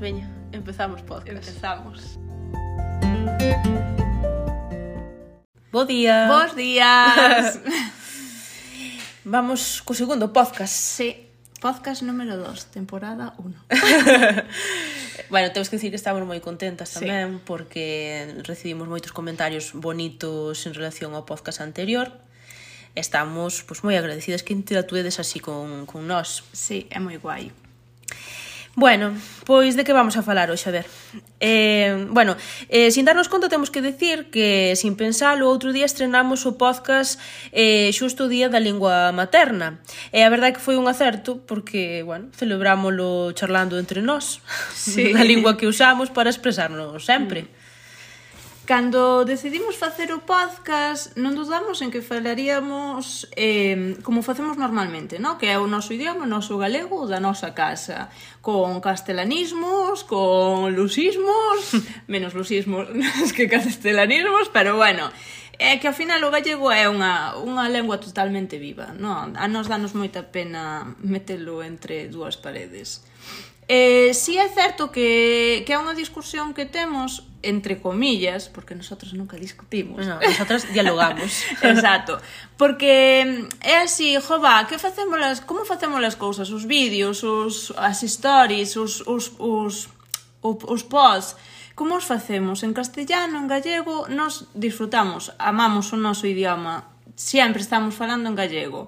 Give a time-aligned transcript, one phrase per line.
[0.00, 1.46] Veña, empezamos podcast.
[1.46, 2.18] Empezamos.
[5.70, 6.26] Bo día.
[6.26, 7.60] Bos días.
[9.24, 10.72] Vamos co segundo podcast.
[10.72, 11.28] sí,
[11.60, 13.64] podcast número 2, temporada 1.
[15.28, 17.04] Bueno, temos que dicir que estamos moi contentas Sí.
[17.04, 17.44] tamén sí.
[17.44, 22.08] porque recibimos moitos comentarios bonitos en relación ao podcast anterior.
[22.96, 26.40] Estamos pois, moi agradecidas que interactuedes así con, con nós.
[26.56, 27.52] Sí, é moi guai.
[28.76, 29.14] Bueno,
[29.46, 30.86] pois de que vamos a falar hoxe, a ver.
[31.42, 32.36] Eh, bueno,
[32.70, 37.18] eh, sin darnos conta temos que decir que, sin pensalo, outro día estrenamos o podcast
[37.50, 39.82] eh, xusto o Día da Lingua Materna.
[40.14, 44.38] E a verdade que foi un acerto, porque, bueno, celebrámolo charlando entre nós,
[44.70, 45.10] sí.
[45.18, 47.50] a lingua que usamos para expresarnos sempre.
[47.50, 47.59] Mm.
[48.70, 55.42] Cando decidimos facer o podcast, non dudamos en que falaríamos eh, como facemos normalmente, no?
[55.42, 61.82] que é o noso idioma, o noso galego, da nosa casa, con castelanismos, con lusismos,
[62.06, 62.86] menos lusismos
[63.34, 65.10] que castelanismos, pero bueno,
[65.58, 69.34] é que ao final o gallego é unha, unha lengua totalmente viva, non?
[69.34, 73.02] A nos danos moita pena metelo entre dúas paredes.
[73.66, 79.12] Eh, si é certo que, que é unha discusión que temos entre comillas, porque nosotros
[79.12, 80.06] nunca discutimos.
[80.06, 81.44] No, nosotros dialogamos.
[81.62, 82.18] Exacto.
[82.56, 88.00] Porque é así, jova, que facemos as, como facemos as cousas, os vídeos, os, as
[88.02, 89.88] stories, os, os, os,
[90.42, 91.36] os, os posts,
[91.74, 97.96] como os facemos en castellano, en gallego, nos disfrutamos, amamos o noso idioma, sempre estamos
[97.96, 98.84] falando en gallego.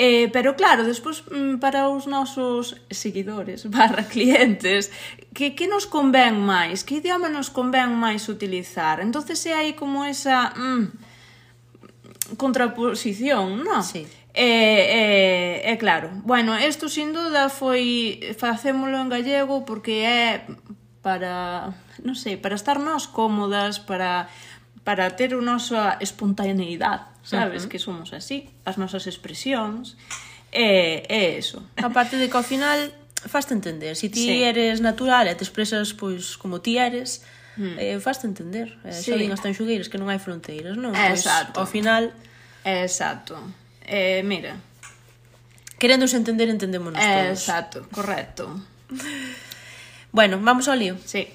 [0.00, 4.94] Eh, pero claro, despois mm, para os nosos seguidores barra clientes,
[5.34, 6.86] que, que nos convén máis?
[6.86, 9.02] Que idioma nos convén máis utilizar?
[9.02, 13.82] entonces é aí como esa mm, contraposición, non?
[13.82, 14.06] Sí.
[14.38, 16.14] É, é, é claro.
[16.22, 20.46] Bueno, isto sin duda foi facémolo en gallego porque é
[21.02, 21.74] para,
[22.06, 24.30] non sei, para estar nós cómodas, para
[24.86, 27.62] para ter a nosa espontaneidade sabes?
[27.62, 27.70] Uh -huh.
[27.70, 30.00] Que somos así, as nosas expresións,
[30.48, 31.60] e, e eso.
[31.76, 32.88] A parte de que ao final
[33.28, 34.42] faste entender, se si ti sí.
[34.42, 37.20] eres natural e te expresas pois como ti eres,
[37.60, 37.76] mm.
[37.76, 38.80] eh, faste entender.
[38.88, 39.12] Eh, sí.
[39.12, 40.96] Xa din as tanxugueiras que non hai fronteiras, non?
[40.96, 41.60] Pois, Exacto.
[41.60, 42.04] Pois, ao final...
[42.64, 43.36] Exacto.
[43.88, 44.60] Eh, mira,
[45.78, 47.38] Queréndose entender, entendémonos todos.
[47.38, 48.60] Exacto, correcto.
[50.10, 50.98] Bueno, vamos ao lío.
[51.06, 51.28] Sí.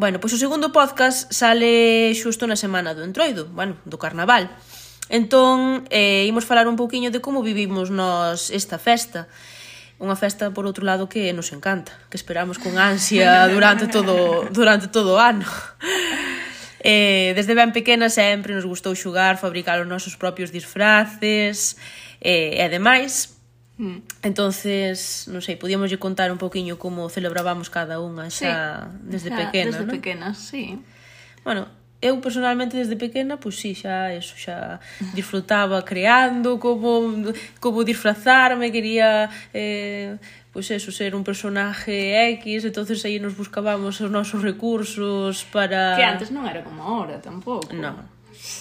[0.00, 4.48] Bueno, pois o segundo podcast sale xusto na semana do Entroido, bueno, do Carnaval.
[5.10, 9.26] Entón, eh, imos falar un pouquiño de como vivimos nós esta festa.
[9.98, 14.86] Unha festa, por outro lado, que nos encanta, que esperamos con ansia durante todo, durante
[14.86, 15.44] todo o ano.
[16.80, 21.76] Eh, desde ben pequena sempre nos gustou xugar, fabricar os nosos propios disfraces
[22.24, 23.36] eh, e ademais.
[23.76, 24.00] Mm.
[24.24, 29.36] Entonces, non sei, podíamos contar un pouquiño como celebrábamos cada unha xa sí, desde xa,
[29.36, 29.92] pequena, desde non?
[29.92, 30.80] pequenas, sí.
[31.44, 31.68] Bueno,
[32.02, 34.80] eu personalmente desde pequena, pois si, xa eso, xa
[35.14, 40.16] disfrutaba creando como como disfrazarme, quería eh
[40.52, 46.02] pois eso, ser un personaje X, entonces aí nos buscábamos os nosos recursos para Que
[46.02, 47.70] antes non era como ahora tampouco.
[47.70, 47.94] No.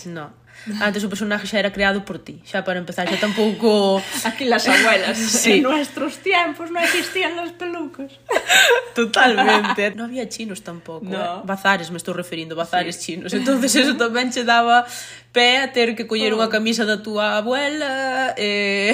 [0.05, 0.38] No.
[0.81, 4.01] Antes o personaje xa era creado por ti, xa para empezar, xa tampouco...
[4.29, 5.59] Aquí las abuelas, sí.
[5.59, 8.11] en nuestros tiempos non existían las pelucas.
[8.99, 9.95] Totalmente.
[9.95, 11.17] non había chinos tampouco, no.
[11.17, 11.47] eh?
[11.47, 13.15] bazares me estou referindo, bazares sí.
[13.15, 13.31] chinos.
[13.31, 14.83] Entonces eso tamén che daba
[15.31, 16.41] pé a ter que coller oh.
[16.41, 18.93] unha camisa da túa abuela, eh,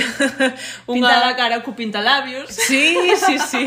[0.85, 1.07] unha...
[1.09, 2.51] Pintar a cara co pintalabios.
[2.51, 3.65] Sí, sí, sí.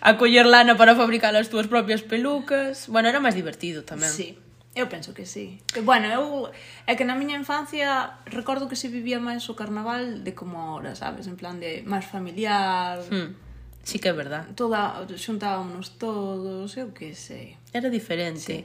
[0.00, 2.86] a coller lana para fabricar as túas propias pelucas.
[2.88, 4.10] Bueno, era máis divertido tamén.
[4.10, 4.38] Sí.
[4.74, 5.60] Eu penso que sí.
[5.84, 6.48] Bueno, eu
[6.86, 10.96] é que na miña infancia recordo que se vivía máis o carnaval de como ahora,
[10.96, 13.04] sabes, en plan de máis familiar.
[13.12, 13.36] Hmm.
[13.84, 14.48] Sí que é verdad.
[14.56, 17.60] Toda xuntábamos todos, eu que sei.
[17.76, 18.40] Era diferente.
[18.40, 18.64] Sí.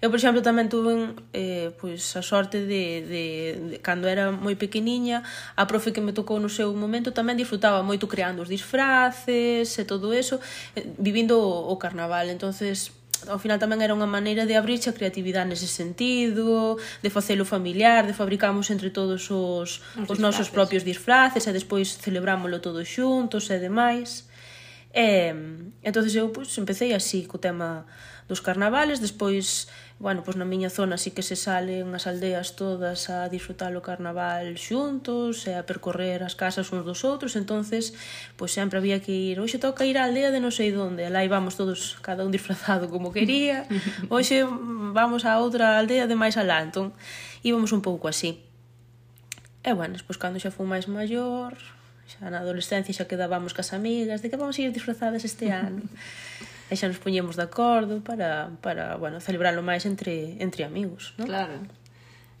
[0.00, 3.24] Eu, por exemplo, tamén tuve eh, pois, a sorte de, de,
[3.60, 5.20] de, cando era moi pequeniña,
[5.52, 9.84] a profe que me tocou no seu momento tamén disfrutaba moito creando os disfraces e
[9.84, 10.40] todo eso,
[10.72, 12.32] eh, vivindo o, o carnaval.
[12.32, 12.96] entonces
[13.28, 18.06] ao final tamén era unha maneira de abrirse a creatividade nese sentido, de facelo familiar,
[18.06, 23.50] de fabricamos entre todos os, os, os nosos propios disfraces e despois celebrámoslo todos xuntos
[23.50, 24.24] e demais.
[24.94, 25.34] E,
[25.82, 27.86] entonces eu pois, empecé así co tema
[28.30, 29.66] dos carnavales, despois
[30.00, 33.84] bueno, pois na miña zona sí que se salen as aldeas todas a disfrutar o
[33.84, 37.92] carnaval xuntos e a percorrer as casas uns dos outros, entonces
[38.40, 41.20] pois sempre había que ir, hoxe toca ir á aldea de non sei onde, lá
[41.20, 43.68] íbamos todos cada un disfrazado como quería,
[44.08, 44.40] hoxe
[44.96, 46.96] vamos a outra aldea de máis alá, entón
[47.44, 48.40] íbamos un pouco así.
[49.60, 51.60] E bueno, pois cando xa fui máis maior,
[52.08, 55.84] xa na adolescencia xa quedábamos cas amigas, de que vamos a ir disfrazadas este ano
[56.70, 61.26] e xa nos poñemos de acordo para, para bueno, celebrarlo máis entre, entre amigos, non?
[61.26, 61.58] Claro.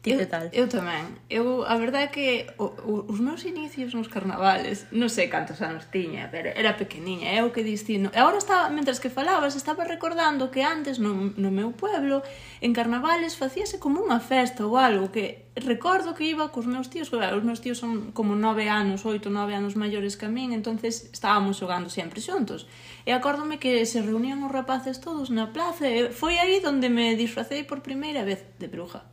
[0.02, 0.48] Ti tal?
[0.56, 1.12] Eu tamén.
[1.28, 5.60] Eu, a verdade é que o, o, os meus inicios nos carnavales, non sei cantos
[5.60, 8.08] anos tiña, pero era pequeniña, é o que distino.
[8.08, 12.24] E agora estaba, mentres que falabas, estaba recordando que antes no, no meu pueblo,
[12.64, 17.12] en carnavales facíase como unha festa ou algo que recordo que iba cos meus tíos,
[17.12, 20.56] que os meus tíos son como nove anos, oito, nove anos maiores que a min,
[20.56, 22.64] entonces estábamos xogando sempre xuntos.
[23.04, 27.20] E acórdome que se reunían os rapaces todos na plaza e foi aí onde me
[27.20, 29.04] disfracei por primeira vez de bruja.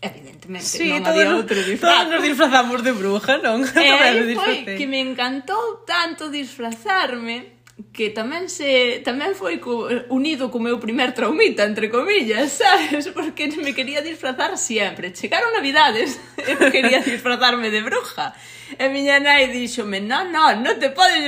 [0.00, 1.92] Evidentemente, sí, non todos, había outro disfraz.
[1.92, 3.60] Todos nos disfrazamos de bruja, non?
[3.76, 7.60] E eh, aí foi que me encantou tanto disfrazarme
[7.92, 13.12] que tamén se tamén foi co, unido co meu primer traumita, entre comillas, sabes?
[13.12, 15.12] Porque me quería disfrazar sempre.
[15.12, 18.32] Chegaron navidades e eu quería disfrazarme de bruja.
[18.80, 21.20] E miña nai díxome, non, non, non te podes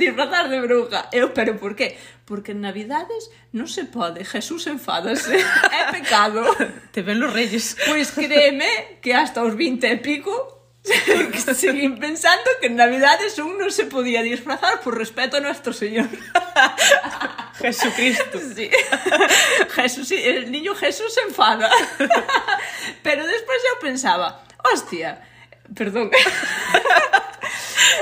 [0.00, 1.12] disfrazar de bruja.
[1.12, 1.96] Eu, pero por qué?
[2.26, 5.38] porque en Navidades non se pode, Jesús enfádase,
[5.78, 6.42] é pecado.
[6.90, 7.78] Te ven los reyes.
[7.86, 10.34] Pois créeme que hasta os 20 e pico
[11.54, 16.10] seguín pensando que en Navidades un non se podía disfrazar por respeto a nuestro Señor.
[17.62, 18.38] Jesucristo.
[18.54, 18.70] Sí.
[19.74, 21.70] Jesús, sí, el niño Jesús se enfada.
[23.06, 25.22] Pero despois eu pensaba, hostia,
[25.74, 26.10] perdón.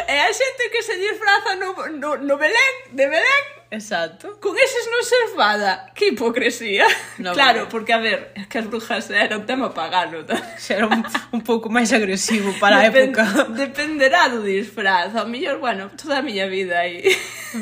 [0.08, 3.44] É a xente que se disfraza no, no, no Belén, de Belén,
[3.74, 4.38] Exacto.
[4.38, 5.90] Con eses non se enfada.
[5.94, 6.86] Que hipocresía.
[7.18, 7.72] No, claro, vale.
[7.74, 10.22] porque a ver, é que as brujas era un tema pagano.
[10.22, 11.02] Era un,
[11.34, 13.22] un pouco máis agresivo para Depen a época.
[13.50, 15.14] Dependerá do disfraz.
[15.18, 17.02] A mellor, bueno, toda a miña vida aí.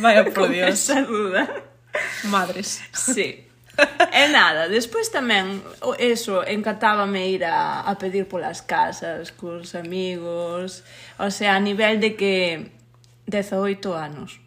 [0.05, 0.69] Vaya por Dios.
[0.69, 1.49] esa duda.
[2.29, 2.85] Madres.
[2.93, 3.49] Sí.
[4.13, 5.65] E nada, despois tamén
[5.97, 10.85] eso, encantábame ir a, a pedir polas casas, cos amigos,
[11.17, 12.69] o sea, a nivel de que
[13.33, 14.42] 18 anos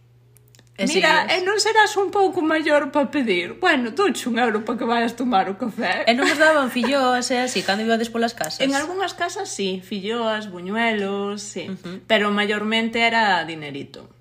[0.78, 1.40] E Mira, sigues.
[1.40, 3.56] e non serás un pouco maior para pedir.
[3.64, 6.04] Bueno, douche un euro para que vayas tomar o café.
[6.04, 8.60] E non nos daban filloas e así, cando ibades polas casas?
[8.60, 11.72] En algunhas casas sí, filloas, buñuelos, sí.
[11.72, 11.96] Uh -huh.
[12.04, 14.12] Pero maiormente era dinerito.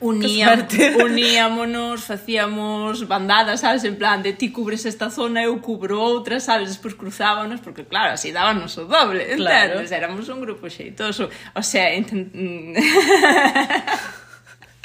[0.00, 0.66] Unía,
[1.04, 6.68] uníamonos, facíamos bandadas, sabes, en plan de ti cubres esta zona, eu cubro outra, sabes,
[6.68, 9.76] despois cruzábamos, porque claro, así dábanos o doble, claro.
[9.80, 9.92] entendes?
[9.92, 12.32] Éramos un grupo xeitoso, o sea, intent...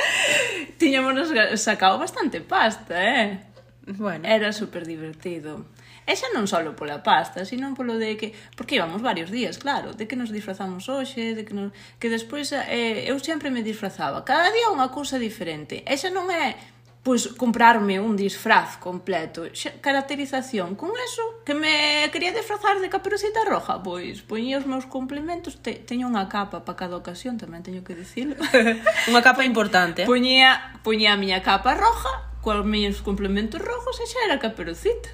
[0.78, 3.40] Tiñámonos sacado bastante pasta, eh?
[3.86, 4.28] Bueno.
[4.28, 5.66] Era super divertido.
[6.10, 8.34] E xa non só pola pasta, sino polo de que...
[8.58, 11.70] Porque íbamos varios días, claro, de que nos disfrazamos hoxe, de que nos...
[12.02, 14.26] Que despois eh, eu sempre me disfrazaba.
[14.26, 15.86] Cada día unha cousa diferente.
[15.86, 16.58] E xa non é
[17.04, 19.44] pois comprarme un disfraz completo,
[19.82, 25.58] caracterización, con eso que me quería disfrazar de caperucita roja, pois poñía os meus complementos,
[25.58, 28.38] te, teño unha capa para cada ocasión, tamén teño que dicilo.
[29.10, 30.06] unha capa importante.
[30.06, 30.10] Eh?
[30.10, 35.10] Poñía, poñía a miña capa roja, coas meus complementos rojos e xa era caperucita.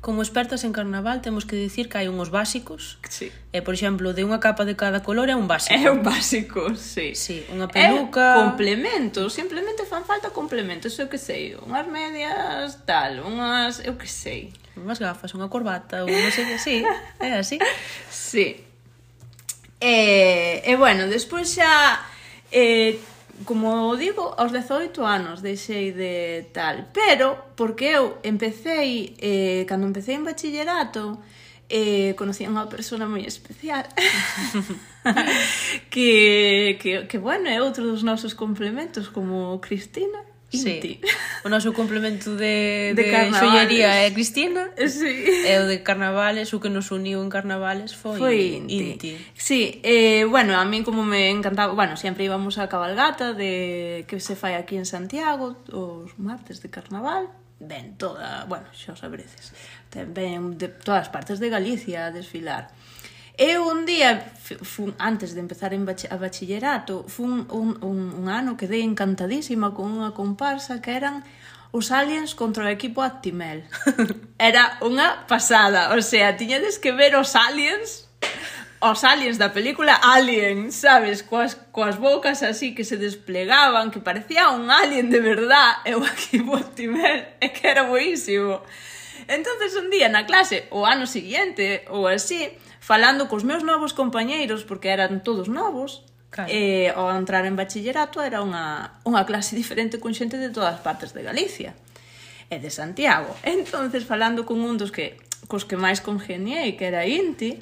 [0.00, 3.02] Como expertas en carnaval temos que dicir que hai unhos básicos.
[3.10, 3.34] Sí.
[3.50, 5.74] E, por exemplo, de unha capa de cada color é un básico.
[5.74, 7.18] É un básico, sí.
[7.18, 8.38] Sí, unha peluca...
[8.38, 14.06] É complementos, simplemente fan falta complementos, eu que sei, unhas medias, tal, unhas, eu que
[14.06, 14.54] sei.
[14.78, 16.86] Unhas gafas, unha corbata, ou non sei, sí,
[17.18, 17.58] é así.
[18.06, 18.62] Sí.
[19.82, 22.06] E, e bueno, despois xa
[22.54, 23.02] eh,
[23.44, 30.14] como digo, aos 18 anos deixei de tal, pero porque eu empecé eh, cando empecé
[30.14, 31.18] en bachillerato,
[31.68, 33.84] eh, conocí a unha persona moi especial
[35.92, 40.24] que, que, que, bueno, é outro dos nosos complementos como Cristina.
[40.50, 40.80] Inti.
[40.80, 41.00] Sí.
[41.44, 44.72] O noso complemento de, de, de xollería é eh, Cristina.
[44.80, 45.44] Sí.
[45.44, 48.96] E o de carnavales, o que nos uniu en carnavales foi, foi Inti.
[48.96, 49.12] Inti.
[49.36, 51.76] Sí, eh, bueno, a mí como me encantaba...
[51.76, 56.72] Bueno, sempre íbamos a cabalgata de que se fai aquí en Santiago os martes de
[56.72, 57.28] carnaval.
[57.60, 58.48] Ben, toda...
[58.48, 59.52] Bueno, xa os abreces.
[59.92, 62.72] Ven de todas partes de Galicia a desfilar.
[63.38, 64.18] Eu un día,
[64.66, 68.82] fun, antes de empezar en bache, a bachillerato, fun un, un, un ano que dei
[68.82, 71.22] encantadísima con unha comparsa que eran
[71.70, 73.62] os aliens contra o equipo Actimel.
[74.42, 78.10] Era unha pasada, o sea, tiñades que ver os aliens
[78.82, 84.50] os aliens da película Alien, sabes, coas, coas bocas así que se desplegaban, que parecía
[84.50, 88.66] un alien de verdad, eu aquí equipo Actimel, é que era boísimo.
[89.26, 94.62] Entonces un día na clase, o ano siguiente, ou así, falando cos meus novos compañeiros,
[94.62, 96.52] porque eran todos novos, Claro.
[96.52, 100.84] eh, ao entrar en bachillerato era unha, unha clase diferente con xente de todas as
[100.84, 101.72] partes de Galicia
[102.52, 103.32] e de Santiago.
[103.48, 105.16] Entonces falando con un dos que
[105.48, 107.56] cos que máis congeniei, que era Inti,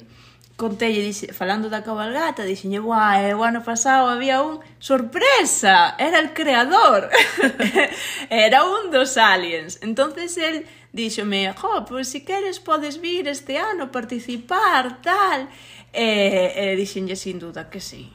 [0.59, 6.19] contelle, dixe, falando da cabalgata, dixenlle, "Buá, eh, o ano pasado había un sorpresa, era
[6.19, 7.07] el creador.
[8.29, 10.65] era un dos aliens." Entonces el
[10.97, 15.45] díxome, jo, pois si queres podes vir este ano participar, tal.
[15.93, 18.09] E, e dixenlle sin duda que sí.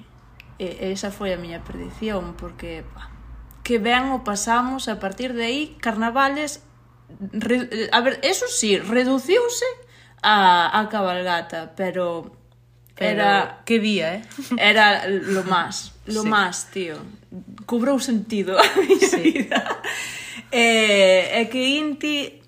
[0.59, 3.09] E, esa foi a miña predición, porque pa,
[3.63, 6.67] que ben o pasamos a partir de aí, carnavales,
[7.31, 9.71] re, a ver, eso sí, reduciuse
[10.21, 12.35] a, a cabalgata, pero
[12.99, 14.23] era que día, eh?
[14.59, 16.29] Era lo más, lo sí.
[16.29, 16.97] más, tío.
[17.67, 19.23] Cobrou sentido a miña sí.
[19.23, 19.81] vida.
[20.53, 22.42] Eh, é que Inti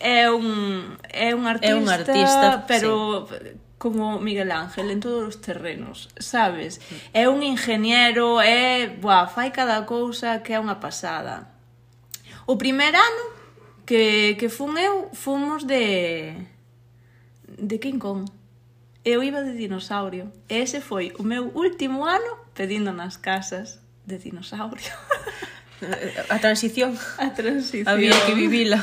[0.00, 3.56] é un é un artista, é un artista pero sí.
[3.78, 6.80] como Miguel Ángel en todos os terrenos, sabes?
[7.12, 11.48] É un ingeniero, é, buah, fai cada cousa que é unha pasada.
[12.46, 13.24] O primeiro ano
[13.84, 16.34] que que fun eu, fomos de
[17.46, 18.24] de King Kong.
[19.06, 20.32] Eu iba de dinosaurio.
[20.50, 24.92] E ese foi o meu último ano pedindo nas casas de dinosaurio.
[26.28, 26.96] A transición.
[27.18, 27.86] A transición.
[27.86, 28.82] Había que vivila.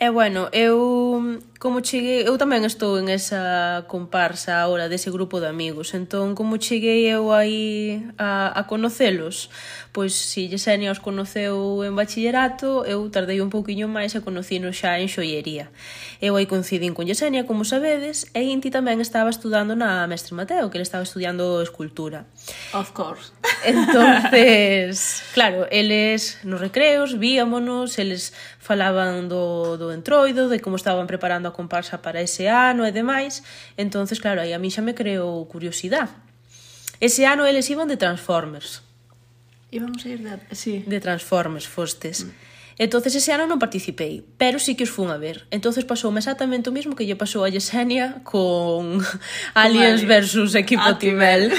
[0.00, 5.50] E bueno, eu como cheguei, eu tamén estou en esa comparsa ahora dese grupo de
[5.50, 9.50] amigos, entón como cheguei eu aí a, a conocelos?
[9.90, 15.02] Pois si Yesenia os conoceu en bachillerato, eu tardei un pouquiño máis e conocino xa
[15.02, 15.74] en xoiería.
[16.22, 20.70] Eu aí coincidín con Yesenia, como sabedes, e Inti tamén estaba estudando na Mestre Mateo,
[20.70, 22.30] que ele estaba estudiando escultura.
[22.70, 23.34] Of course.
[23.66, 28.30] Entonces, claro, eles nos recreos, víamonos, eles
[28.62, 33.42] falaban do, do entroido, de como estaban preparando a comparsa para ese ano e demais,
[33.80, 36.12] entonces claro, aí a mí xa me creou curiosidade.
[37.00, 38.84] Ese ano eles iban de Transformers.
[39.70, 40.84] Íbamos a ir de, sí.
[40.86, 42.24] de Transformers, fostes.
[42.24, 42.30] Mm.
[42.78, 45.50] Entonces ese ano non participei, pero sí que os fun a ver.
[45.50, 49.02] Entonces pasoume exactamente o mesmo que lle pasou a Yesenia con
[49.58, 51.50] Aliens versus Equipo ah, Timel.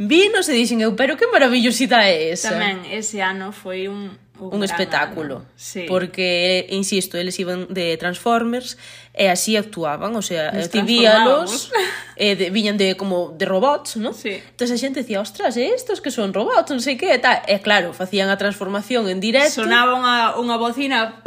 [0.00, 2.50] Vinos e dixen eu, pero que maravillosidade é esa.
[2.50, 4.10] Tamén ese ano foi un
[4.40, 5.46] un, un espectáculo, ano.
[5.56, 5.84] sí.
[5.86, 8.78] porque insisto, eles iban de Transformers
[9.20, 11.68] e así actuaban, o sea, recibíalos,
[12.16, 14.16] e eh, de, viñan de como de robots, ¿no?
[14.16, 14.40] Sí.
[14.40, 17.44] Entonces a xente decía, ostras, eh, estos que son robots, non sei que, e tal.
[17.44, 19.60] E claro, facían a transformación en directo.
[19.60, 21.20] Sonaba unha, unha bocina,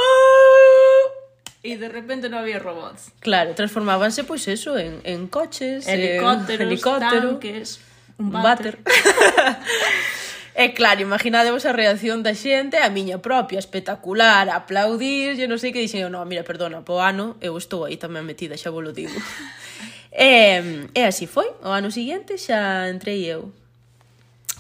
[1.64, 3.16] E de repente non había robots.
[3.24, 7.80] Claro, transformábanse pois eso en, en coches, helicópteros, en helicóptero, tanques,
[8.18, 8.36] un.
[8.36, 8.82] Un váter.
[10.54, 15.74] E claro, imaginadevos a reacción da xente, a miña propia, espectacular, aplaudir, eu non sei
[15.74, 18.86] que dixen, eu, non, mira, perdona, po ano eu estou aí tamén metida, xa vos
[18.86, 19.18] lo digo.
[20.14, 23.50] e, e así foi, o ano seguinte xa entrei eu.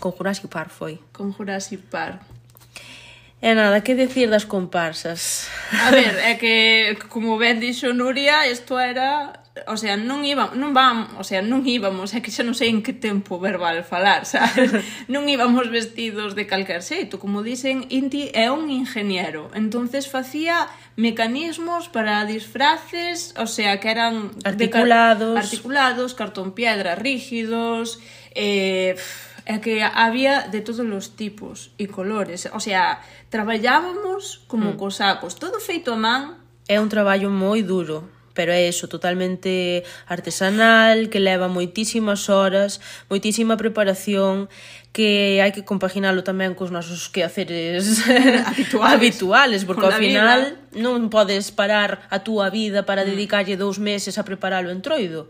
[0.01, 0.97] Con Jurassic Park foi.
[1.13, 2.25] Con Jurassic Park.
[3.37, 5.45] E nada, que decir das comparsas?
[5.77, 10.73] A ver, é que, como ben dixo Nuria, isto era o sea, non iba, non
[10.73, 14.25] vam, o sea, non íbamos, é que xa non sei en que tempo verbal falar,
[14.33, 14.73] sabes?
[15.05, 21.85] non íbamos vestidos de calquer xeito, como dicen, Inti é un ingeniero, entonces facía mecanismos
[21.85, 28.01] para disfraces, o sea, que eran articulados, car articulados, cartón piedra, rígidos,
[28.33, 28.97] eh
[29.43, 34.77] é que había de todos os tipos e colores, o sea, traballábamos como mm.
[34.79, 36.39] cosacos, todo feito a man.
[36.63, 43.55] É un traballo moi duro pero é eso, totalmente artesanal, que leva moitísimas horas, moitísima
[43.55, 44.49] preparación,
[44.93, 48.05] que hai que compaginalo tamén cos nosos quehaceres
[48.49, 50.81] habituales, habituales porque ao final vida.
[50.81, 55.25] non podes parar a túa vida para dedicarlle dous meses a preparalo en troido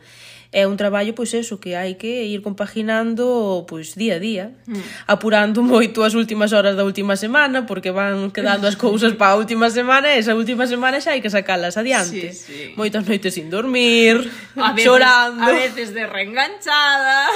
[0.53, 5.10] é un traballo, pois eso, que hai que ir compaginando pois día a día, mm.
[5.10, 9.38] apurando moito as últimas horas da última semana, porque van quedando as cousas para a
[9.41, 12.38] última semana, e esa última semana xa hai que sacalas adiante.
[12.38, 12.77] Sí, sí.
[12.77, 15.41] Moitas noites sin dormir, a veces, chorando.
[15.41, 17.33] A veces de reenganchada.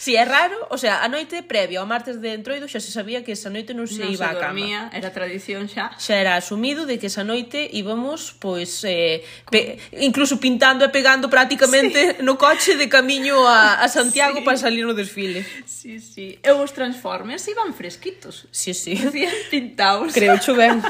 [0.00, 2.88] Si, sí, é raro, o sea, a noite previa ao martes de entroido xa se
[2.88, 4.56] sabía que esa noite non se non iba se a cama.
[4.56, 5.92] Dormía, era tradición xa.
[6.00, 9.20] Xa era asumido de que esa noite íbamos, pois, eh,
[9.52, 12.24] pe, incluso pintando e pegando prácticamente sí.
[12.24, 14.44] no coche de camiño a, a Santiago sí.
[14.44, 15.44] para salir no desfile.
[15.66, 16.38] Sí, sí.
[16.40, 18.46] E os Transformers iban fresquitos.
[18.50, 18.94] Sí, sí.
[18.94, 20.14] Decían pintados.
[20.14, 20.80] Creo que ben.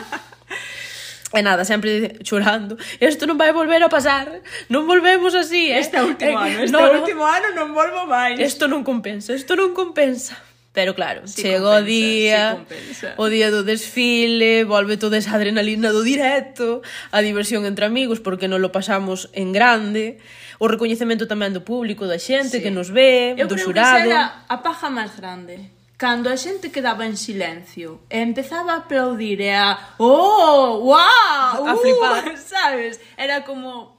[1.35, 4.41] E nada, sempre chorando Isto non vai volver a pasar
[4.73, 5.77] Non volvemos así eh?
[5.77, 9.37] Este último eh, ano, este no, último no, ano non volvo máis Isto non compensa,
[9.37, 10.41] isto non compensa
[10.73, 12.65] Pero claro, sí chega o día,
[12.95, 18.23] sí o día do desfile, volve toda esa adrenalina do directo, a diversión entre amigos
[18.23, 20.23] porque non lo pasamos en grande
[20.59, 22.63] o recoñecemento tamén do público, da xente sí.
[22.63, 24.03] que nos ve, Eu do xurado.
[24.03, 25.71] Eu creo que era a paja máis grande.
[25.99, 31.75] Cando a xente quedaba en silencio e empezaba a aplaudir e a oh, wow, a
[31.75, 32.99] uh, flipar, sabes?
[33.19, 33.99] Era como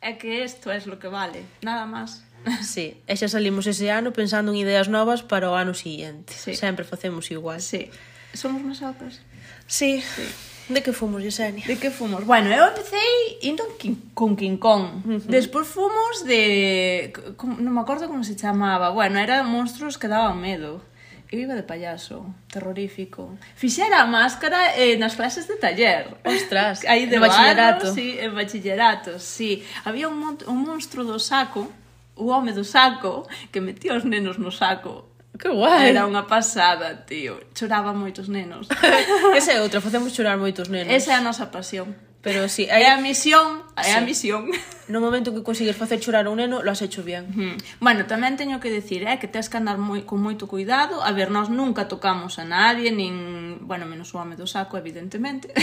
[0.00, 2.24] é que isto é es lo que vale, nada máis.
[2.60, 6.36] Sí, e xa salimos ese ano pensando en ideas novas para o ano siguiente.
[6.36, 6.52] Sí.
[6.52, 7.60] Sempre facemos igual.
[7.60, 7.88] Sí.
[8.36, 9.20] Somos unas altas.
[9.66, 10.04] Sí.
[10.04, 10.28] sí.
[10.68, 11.66] De que fomos, Yesenia?
[11.66, 12.24] De que fomos?
[12.24, 13.64] Bueno, eu empecéi indo
[14.14, 15.04] con King Kong.
[15.04, 15.28] Uh -huh.
[15.28, 17.12] Despois fomos de...
[17.60, 18.88] Non me acordo como se chamaba.
[18.88, 20.80] Bueno, era monstruos que daban medo.
[21.28, 23.36] Eu iba de payaso, terrorífico.
[23.56, 26.16] Fixera a máscara eh, nas clases de taller.
[26.24, 27.92] Ostras, aí de bachillerato.
[27.92, 29.60] Sí, en bachillerato, sí.
[29.84, 31.68] Había un, mon un monstruo do saco,
[32.16, 35.90] o home do saco, que metía os nenos no saco Que guai.
[35.90, 37.42] Era unha pasada, tío.
[37.58, 38.70] Choraba moitos nenos.
[39.38, 40.94] Esa é outra, facemos chorar moitos nenos.
[40.94, 41.94] Esa é a nosa pasión.
[42.24, 42.88] Pero si sí, hai...
[42.88, 43.96] é a misión, é sí.
[43.96, 44.48] a misión.
[44.86, 47.24] No momento que consigues facer chorar a un neno, lo has hecho bien.
[47.32, 47.56] Mm.
[47.80, 51.00] Bueno, tamén teño que dicir, eh, que tes que andar moi, con moito cuidado.
[51.00, 55.56] A ver, nós nunca tocamos a nadie, nin, bueno, menos o home do saco, evidentemente.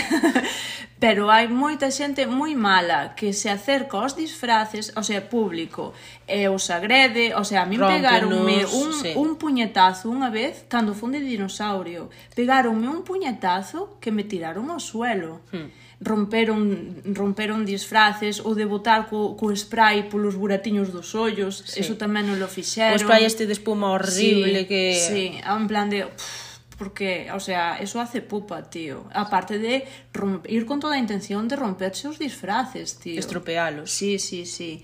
[1.03, 5.93] Pero hai moita xente moi mala que se acerca aos disfraces, o sea, público,
[6.25, 9.13] e os agrede, o sea, a min pegaronme un, sí.
[9.13, 12.09] un puñetazo unha vez cando fun de dinosaurio.
[12.33, 15.45] Pegaronme un puñetazo que me tiraron ao suelo.
[15.53, 21.85] Mm romperon romperon disfraces ou de botar co, co spray polos buratiños dos ollos, sí.
[21.85, 22.97] eso tamén non lo fixeron.
[22.97, 24.81] O spray este de espuma horrible sí, que...
[24.97, 26.09] Sí, en plan de...
[26.09, 29.05] Pff, porque, o sea, eso hace pupa, tío.
[29.13, 33.21] Aparte de romper, ir con toda a intención de romperse os disfraces, tío.
[33.21, 33.93] Estropealos.
[33.93, 34.81] Sí, sí, sí.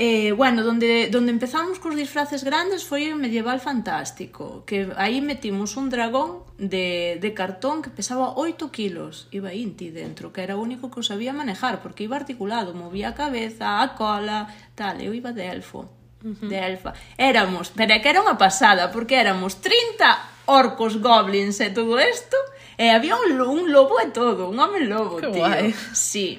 [0.00, 5.74] Eh, bueno, donde, donde empezamos cos disfraces grandes foi o medieval fantástico, que aí metimos
[5.74, 10.62] un dragón de, de cartón que pesaba 8 kilos, iba inti dentro, que era o
[10.62, 14.46] único que o sabía manejar, porque iba articulado, movía a cabeza, a cola,
[14.78, 15.90] tal, eu iba de elfo,
[16.22, 16.46] uh -huh.
[16.46, 16.94] de elfa.
[17.18, 22.38] Éramos, pero que era unha pasada, porque éramos 30 orcos, goblins e todo isto,
[22.78, 25.42] e había un, un lobo e todo, un home lobo, que tío.
[25.42, 25.74] Guai.
[25.90, 26.38] Sí,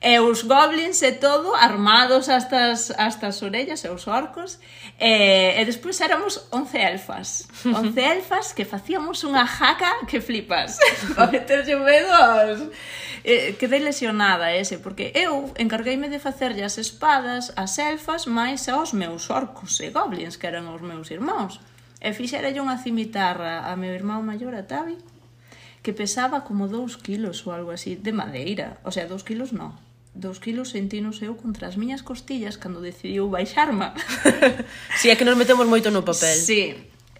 [0.00, 4.58] e os goblins e todo armados hasta as, hasta as orellas e os orcos.
[5.00, 7.48] E, e despois éramos 11 elfas.
[7.64, 10.78] 11 elfas que facíamos unha jaca que flipas.
[11.16, 12.60] Para meterlle medo aos...
[13.26, 18.94] E, quedei lesionada ese porque eu encargueime de facerlle as espadas as elfas máis aos
[18.94, 21.58] meus orcos e goblins que eran os meus irmãos
[21.98, 24.94] e fixerelle unha cimitarra a meu irmão maior a Tavi
[25.82, 29.74] que pesaba como 2 kilos ou algo así de madeira, o sea, 2 kilos non,
[30.16, 33.92] dous kilos sentinos eu contra as miñas costillas cando decidiu baixarma.
[34.96, 36.40] si, sí, é que nos metemos moito no papel.
[36.40, 36.72] Sí,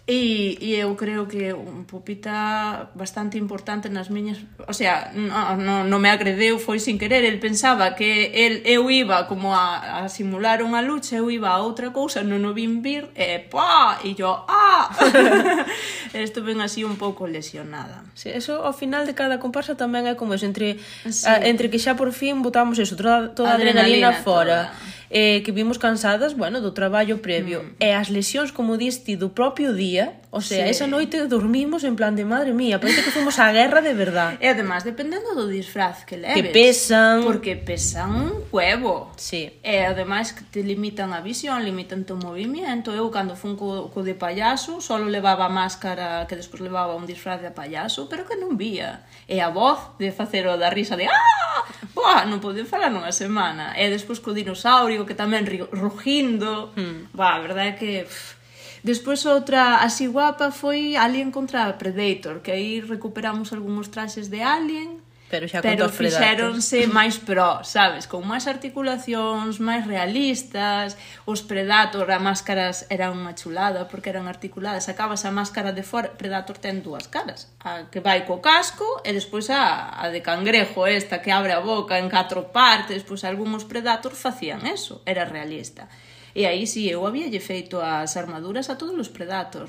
[0.07, 4.39] E, e eu creo que un popita bastante importante nas miñas...
[4.63, 7.27] O sea, non no, no me agredeu, foi sin querer.
[7.27, 11.59] El pensaba que el, eu iba como a, a simular unha lucha, eu iba a
[11.59, 13.99] outra cousa, non o vin vir, e pá!
[13.99, 14.87] E yo, ah!
[16.15, 18.07] Estuve así un pouco lesionada.
[18.15, 21.27] Sí, eso ao final de cada comparsa tamén é como eso, entre, sí.
[21.27, 24.71] a, entre que xa por fin botamos eso, toda, toda adrenalina, adrenalina fora.
[24.71, 27.63] Toda eh, que vimos cansadas, bueno, do traballo previo.
[27.63, 27.83] Mm.
[27.83, 30.71] E as lesións, como diste, do propio día, o sea, sí.
[30.71, 34.35] esa noite dormimos en plan de madre mía, parece que fomos á guerra de verdad.
[34.43, 36.35] E además, dependendo do disfraz que leves.
[36.35, 37.23] Que pesan.
[37.23, 39.11] Porque pesan un huevo.
[39.15, 39.55] Sí.
[39.63, 42.91] E además que te limitan a visión, limitan o movimiento.
[42.91, 47.39] Eu cando fun co, co de payaso, solo levaba máscara que despois levaba un disfraz
[47.39, 49.07] de payaso, pero que non vía.
[49.27, 53.11] E a voz de facer o da risa de ah, Boa, non podía falar nunha
[53.11, 53.73] semana.
[53.73, 56.73] E despois co dinosaurio amigo que tamén rugindo.
[56.73, 57.05] Hmm.
[57.13, 57.91] Va, a verdade é que...
[58.09, 58.35] Pff.
[58.81, 65.01] Despois outra así guapa foi Alien contra Predator, que aí recuperamos algúns traxes de Alien
[65.29, 68.07] Pero xa Pero fixéronse máis pro, sabes?
[68.07, 70.95] Con máis articulacións, máis realistas,
[71.27, 76.15] os Predator, a máscaras era unha chulada porque eran articuladas, sacabas a máscara de fora,
[76.15, 80.87] Predator ten dúas caras, a que vai co casco e despois a, a de cangrejo
[80.87, 85.91] esta que abre a boca en catro partes, pois algúns Predator facían eso, era realista.
[86.31, 89.67] E aí si sí, eu había lle feito as armaduras a todos os Predator.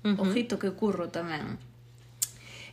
[0.00, 0.22] Uh -huh.
[0.24, 1.58] Ojito que curro tamén.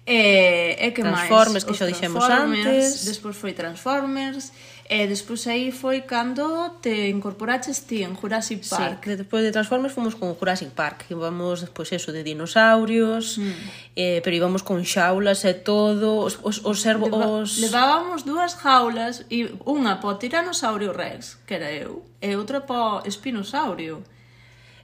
[0.06, 1.66] E, e que Transformers, máis?
[1.66, 3.06] que xa dixemos antes.
[3.10, 4.54] Despois foi Transformers.
[4.86, 9.02] E despois aí foi cando te incorporaches ti en Jurassic Park.
[9.02, 11.10] Sí, despois de Transformers fomos con Jurassic Park.
[11.10, 13.98] Íbamos despois eso de dinosaurios, mm.
[13.98, 16.22] eh, pero íbamos con xaulas e todo.
[16.22, 17.58] Os, os, os, servo, Leva, os...
[17.58, 24.06] Levábamos dúas jaulas, e unha po Tiranosaurio Rex, que era eu, e outra po Espinosaurio.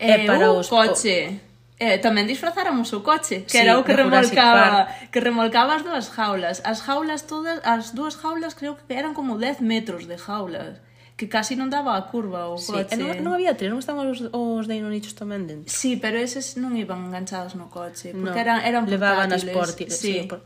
[0.01, 1.38] E, e para os, coche.
[1.38, 1.51] O
[1.82, 6.13] eh, tamén disfrazáramos o coche, que sí, era o que remolcaba, que remolcaba as dúas
[6.13, 6.62] jaulas.
[6.62, 10.78] As jaulas todas, as dúas jaulas creo que eran como 10 metros de jaulas
[11.17, 12.98] que casi non daba a curva o sí, coche.
[12.98, 15.70] Non, non había tres, non estaban os, os deinonicos tamén dentro.
[15.70, 19.02] Sí, pero eses non iban enganchados no coche, porque no, eran, eran portátiles.
[19.02, 19.98] Levaban as portátiles.
[19.98, 20.26] Sí.
[20.26, 20.41] sí por...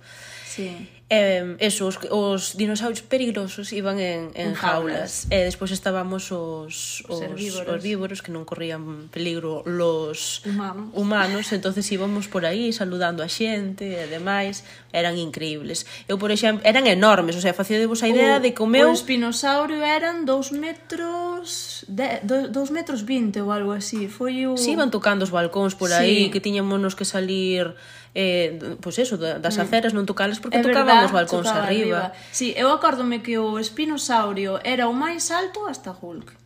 [0.55, 0.87] Sí.
[1.07, 5.29] Eso, os, os dinosaurios peligrosos iban en, en, en jaulas.
[5.29, 5.29] jaulas.
[5.29, 7.77] E despois estábamos os, os, os, herbívoros.
[7.77, 10.89] os víboros, que non corrían peligro los humanos.
[10.97, 11.45] humanos.
[11.53, 14.65] entonces íbamos por aí saludando a xente e demais.
[14.89, 15.85] Eran increíbles.
[16.09, 17.37] Eu, por exemplo, eran enormes.
[17.37, 18.89] O sea, facedevos a idea o, de que o meu...
[18.89, 21.85] O espinosaurio eran 2 metros...
[21.85, 24.09] 2 metros 20 ou algo así.
[24.09, 24.57] Foi o...
[24.57, 26.31] Si, iban tocando os balcóns por aí, sí.
[26.33, 27.77] que tiñamos que salir
[28.15, 29.61] eh, pois eso, das mm.
[29.61, 32.15] aceras non tocalas porque é tocaban verdad, os balcóns tocaba arriba.
[32.15, 32.31] arriba.
[32.31, 36.45] Sí, eu acórdome que o espinosaurio era o máis alto hasta Hulk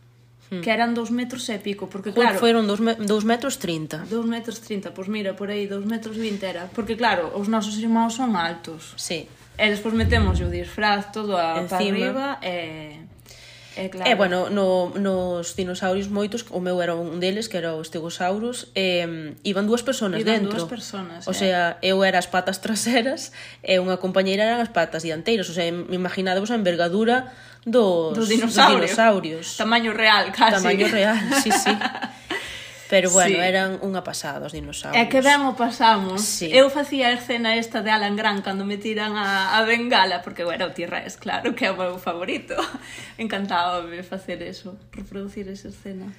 [0.50, 0.60] hmm.
[0.60, 2.38] que eran dos metros e pico, porque claro...
[2.38, 4.02] Fueron dos, me, dos metros trinta.
[4.10, 6.66] Dos metros trinta, pois mira, por aí, dos metros vinte era.
[6.74, 8.92] Porque claro, os nosos irmãos son altos.
[8.98, 9.30] Sí.
[9.56, 11.68] E despois metemos o disfraz todo a, Encima.
[11.70, 13.09] para arriba e...
[13.78, 14.10] E, claro.
[14.10, 18.74] e bueno, no, nos dinosaurios moitos, o meu era un deles, que era o Stegosaurus,
[18.74, 20.58] e, iban dúas personas iban dentro.
[20.58, 21.38] Iban dúas personas, O eh.
[21.38, 23.30] sea, eu era as patas traseras
[23.62, 25.46] e unha compañeira eran as patas dianteiras.
[25.46, 27.30] O sea, imaginadevos a envergadura
[27.62, 28.80] dos, dos dinosaurios.
[28.80, 29.46] dos dinosaurios.
[29.56, 30.58] Tamaño real, casi.
[30.58, 31.70] Tamaño real, sí, sí.
[32.90, 33.46] Pero bueno, sí.
[33.46, 34.98] eran unha pasada os dinosaurios.
[34.98, 36.18] É que ben o pasamos.
[36.26, 36.50] Sí.
[36.50, 40.42] Eu facía a escena esta de Alan Grant cando me tiran a, a bengala, porque
[40.42, 42.58] bueno, o es claro, que é o meu favorito.
[43.16, 46.10] Encantado de facer eso, reproducir esa escena.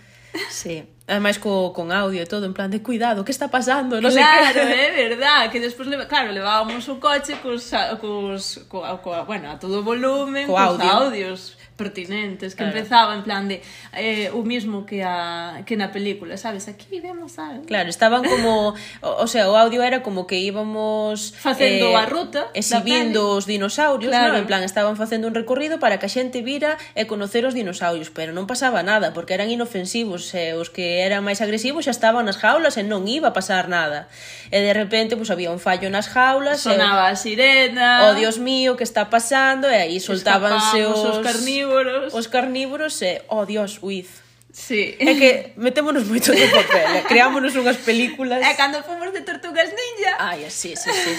[0.48, 4.00] Sí, ademais co, con audio e todo, en plan de cuidado, que está pasando?
[4.00, 4.80] No claro, sei que...
[4.80, 7.68] é verdad, que despois, leva, claro, levábamos o coche cos,
[8.00, 10.88] cos, co, co, bueno, a todo volumen, co cos audio.
[10.88, 12.78] audios pertinentes que claro.
[12.78, 13.66] empezaba en plan de
[13.98, 16.70] eh, o mismo que a que na película, sabes?
[16.70, 17.66] Aquí vemos algo.
[17.66, 22.06] Claro, estaban como o, o sea, o audio era como que íbamos facendo eh, a
[22.06, 24.38] ruta, exhibindo os dinosaurios, claro.
[24.38, 24.46] non?
[24.46, 28.14] En plan, estaban facendo un recorrido para que a xente vira e conocer os dinosaurios,
[28.14, 32.30] pero non pasaba nada porque eran inofensivos, e os que eran máis agresivos xa estaban
[32.30, 34.06] nas jaulas e non iba a pasar nada.
[34.54, 37.90] E de repente, pois pues, había un fallo nas jaulas, sonaba e, a sirena.
[38.06, 39.66] Oh, Dios mío, que está pasando?
[39.72, 42.14] E aí soltábanse os, os carnívoros carnívoros.
[42.14, 44.22] Os carnívoros e, oh dios, Wiz.
[44.52, 45.00] Sí.
[45.00, 48.44] É que metémonos moito no papel, eh, creámonos unhas películas.
[48.52, 50.20] É cando fomos de Tortugas Ninja.
[50.20, 51.14] Ai, eh, así, sí, sí.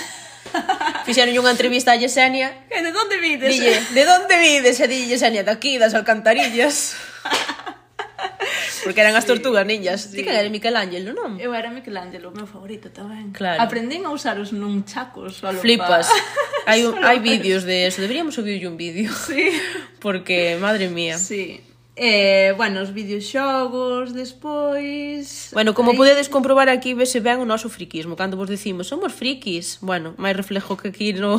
[1.09, 2.69] Fixeron unha entrevista a Yesenia.
[2.69, 3.57] Que de onde vides?
[3.57, 4.77] Dille, de onde vides?
[4.77, 6.93] E dille Yesenia, daqui, das alcantarillas.
[8.85, 10.11] Porque eran sí, as tortugas niñas.
[10.11, 10.19] Sí.
[10.19, 11.39] Ti que era Michelangelo, non?
[11.39, 13.31] Eu era Michelangelo, o meu favorito tamén.
[13.31, 13.63] Claro.
[13.63, 15.39] Aprendín a usar os nunchacos.
[15.39, 16.11] Solo Flipas.
[16.11, 16.69] Pa...
[16.71, 18.03] hai, un, hai vídeos de eso.
[18.03, 19.13] Deberíamos subir un vídeo.
[19.15, 19.55] Sí.
[20.05, 21.19] Porque, madre mía.
[21.19, 21.63] Sí.
[21.95, 25.51] Eh, bueno, os videoxogos despois...
[25.53, 25.97] Bueno, como aí...
[25.97, 30.33] podedes comprobar aquí vese ben o noso friquismo Cando vos decimos, somos frikis Bueno, máis
[30.33, 31.37] reflejo que aquí no,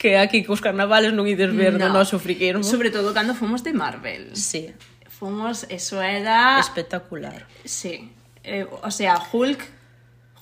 [0.00, 1.84] que aquí cos carnavales non ides ver no.
[1.84, 4.72] o noso friquismo Sobre todo cando fomos de Marvel Sí,
[5.20, 6.58] fomos, eso era...
[6.58, 7.46] Espectacular.
[7.64, 8.10] Sí,
[8.42, 9.60] eh, o sea, Hulk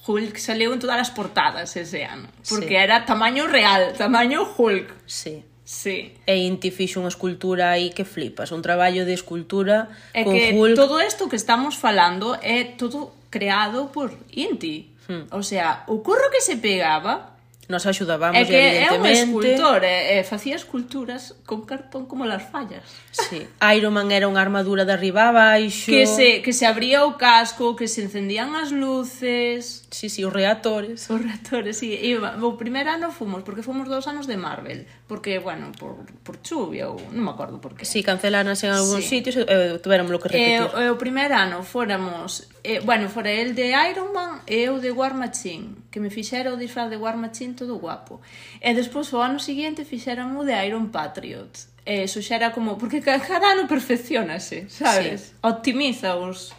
[0.08, 2.84] Hulk saliu en todas as portadas ese ano, porque sí.
[2.86, 4.94] era tamaño real, tamaño Hulk.
[5.04, 5.44] Sí.
[5.68, 6.16] Sí.
[6.24, 10.56] E Inti fixo unha escultura aí que flipas, un traballo de escultura é con que
[10.56, 10.72] Hulk.
[10.72, 14.96] todo isto que estamos falando é todo creado por Inti.
[15.04, 15.28] Hmm.
[15.28, 17.36] O sea, o curro que se pegaba
[17.68, 18.88] Nos axudábamos, é que evidentemente.
[18.88, 22.80] É un escultor, e, e facía esculturas con cartón como las fallas.
[23.12, 23.44] Sí.
[23.76, 25.92] Iron Man era unha armadura de arriba a baixo.
[25.92, 29.84] Que se, que se abría o casco, que se encendían as luces...
[29.90, 31.10] Sí, sí, os reactores.
[31.10, 31.96] Os reactores, sí.
[31.96, 34.84] E o primeiro ano fomos, porque fomos dous anos de Marvel.
[35.08, 37.88] Porque, bueno, por, por chuvia ou non me acordo por qué.
[37.88, 39.24] Sí, cancelanas en algúns sí.
[39.24, 40.60] sitios e eh, tuveron lo que repetir.
[40.60, 42.52] E, eh, o primeiro ano fóramos...
[42.60, 45.88] Eh, bueno, fora el de Iron Man e eu de War Machine.
[45.88, 48.20] Que me fixera o disfraz de War Machine todo guapo.
[48.60, 51.48] E despois o ano seguinte fixeran o de Iron Patriot.
[51.88, 52.76] E eh, eso xa era como...
[52.76, 55.32] Porque cada ano perfeccionase, sabes?
[55.32, 55.40] Sí.
[55.40, 56.52] Optimiza os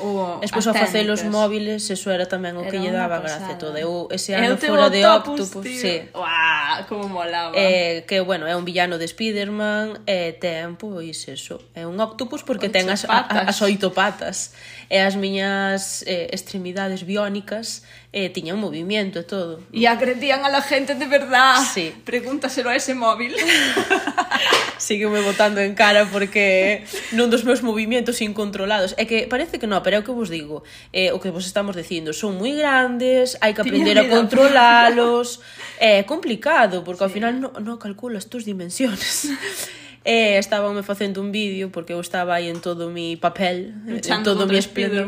[0.00, 3.76] o Despois ao facer os móviles, eso era tamén o que lle daba gracia todo.
[3.76, 5.80] Eu ese ano fora de Octopus, tío.
[5.82, 5.94] sí.
[6.14, 7.52] Uá, como molaba.
[7.54, 11.98] Eh, que bueno, é un villano de Spiderman e eh, ten pois eso, é un
[11.98, 13.50] Octopus porque oito ten as, patas.
[13.50, 14.56] as oito patas
[14.88, 19.60] e as miñas eh, extremidades biónicas eh, tiñan movimiento e todo.
[19.68, 21.60] E agredían a la gente de verdad.
[21.60, 21.92] Sí.
[22.04, 23.36] Pregúntaselo a ese móvil.
[24.78, 28.96] Sígueme botando en cara porque non dos meus movimentos incontrolados.
[28.96, 30.64] É que parece que non, pero é o que vos digo.
[30.96, 35.40] Eh, o que vos estamos dicindo, son moi grandes, hai que aprender a controlalos.
[35.78, 37.06] Eh, é complicado, porque sí.
[37.06, 39.30] ao final non no calculas tus dimensiones.
[40.08, 44.32] E estábame facendo un vídeo porque eu estaba aí en todo o mi papel, Luchando
[44.32, 45.04] en todo o mi esplendor.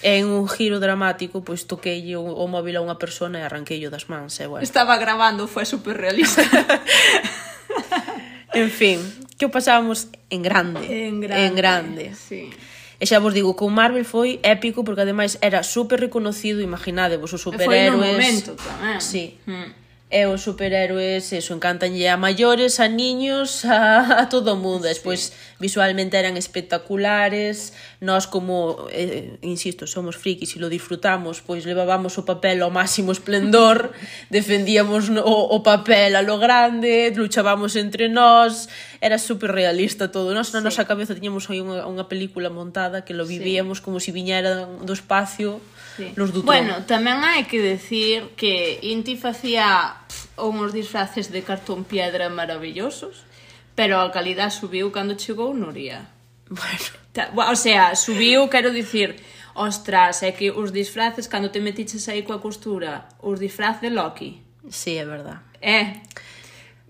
[0.00, 3.92] En un giro dramático, pois pues, toquei o, o móvil a unha persona e arranqueillo
[3.92, 4.64] das mans, e bueno.
[4.64, 6.40] Estaba grabando, foi super realista.
[8.56, 9.04] en fin,
[9.36, 10.80] que o pasábamos en grande.
[10.88, 11.44] En grande.
[11.44, 12.04] En grande.
[12.16, 12.48] Sí.
[12.96, 17.44] E xa vos digo, con Marvel foi épico porque ademais era super reconocido, imaginadevos, os
[17.44, 17.84] superhéroes.
[17.84, 19.04] E foi no momento tamén.
[19.04, 19.36] Sí.
[19.44, 24.88] Mm e os superhéroes eso encantanlle a maiores, a niños, a, a todo o mundo.
[24.88, 27.76] Despois visualmente eran espectaculares.
[28.00, 32.72] Nós como eh, eh, insisto, somos frikis e lo disfrutamos, pois levábamos o papel ao
[32.72, 33.92] máximo esplendor,
[34.32, 38.72] defendíamos o, o papel a lo grande, luchábamos entre nós,
[39.04, 40.32] era super realista todo.
[40.32, 40.64] Nós na sí.
[40.64, 43.84] nosa cabeza tiñamos aí unha, unha película montada que lo vivíamos sí.
[43.84, 45.60] como se si viñera do espacio
[45.98, 46.12] sí.
[46.16, 49.97] los do Bueno, tamén hai que decir que Inti facía
[50.38, 53.26] ou uns disfraces de cartón piedra maravillosos,
[53.74, 56.06] pero a calidad subiu cando chegou Nuria.
[56.48, 59.20] Bueno, ta, o sea, subiu, quero dicir,
[59.54, 64.40] ostras, é que os disfraces cando te metiches aí coa costura, os disfraces de Loki.
[64.70, 65.42] Sí, é verdad.
[65.60, 66.00] É.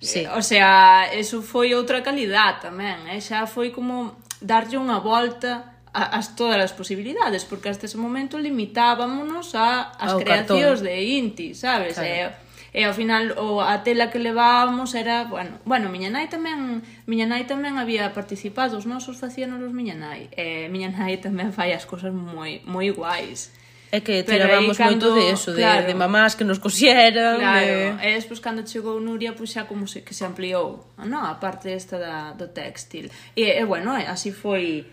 [0.01, 0.27] Sí.
[0.31, 3.19] O sea, eso foi outra calidad tamén, eh?
[3.19, 8.39] xa foi como darlle unha volta a, as todas as posibilidades, porque hasta ese momento
[8.39, 10.87] limitábamonos a as Ao creacións cartón.
[10.87, 11.99] de Inti, sabes?
[11.99, 12.31] Claro.
[12.31, 12.48] E,
[12.79, 17.27] e ao final o, a tela que levábamos era, bueno, bueno, miña nai tamén, miña
[17.27, 21.75] nai tamén había participado, os nosos facían os miña nai, e miña nai tamén fai
[21.75, 23.51] as cousas moi, moi guais.
[23.91, 27.43] É que tirábamos cando, moito de eso, claro, de, de mamás que nos cosieran...
[27.43, 28.15] Claro, de...
[28.15, 31.27] e despois cando chegou Nuria, pois xa como se, que se ampliou, non?
[31.27, 33.11] A parte esta da, do textil.
[33.35, 34.87] E, e bueno, así foi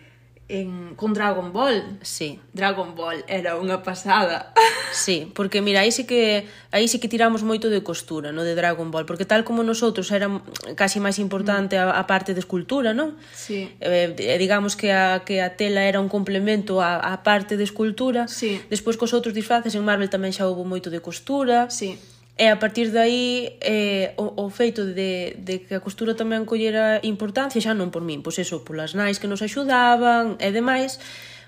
[0.48, 1.98] en, con Dragon Ball.
[2.02, 2.40] Sí.
[2.54, 4.54] Dragon Ball era unha pasada.
[4.96, 8.56] Sí, porque mira, aí sí que aí sí que tiramos moito de costura, no de
[8.56, 10.32] Dragon Ball, porque tal como nosotros era
[10.80, 13.20] casi máis importante a, a parte de escultura, non?
[13.36, 13.76] Sí.
[13.84, 17.68] Eh, eh, digamos que a que a tela era un complemento a, a parte de
[17.68, 18.32] escultura.
[18.32, 18.64] Sí.
[18.72, 21.68] Despois cos outros disfraces en Marvel tamén xa houve moito de costura.
[21.68, 22.00] Sí
[22.36, 26.44] E a partir de aí eh, o, o feito de, de que a costura tamén
[26.44, 31.00] collera importancia, xa non por min, pois eso, polas nais que nos axudaban e demais,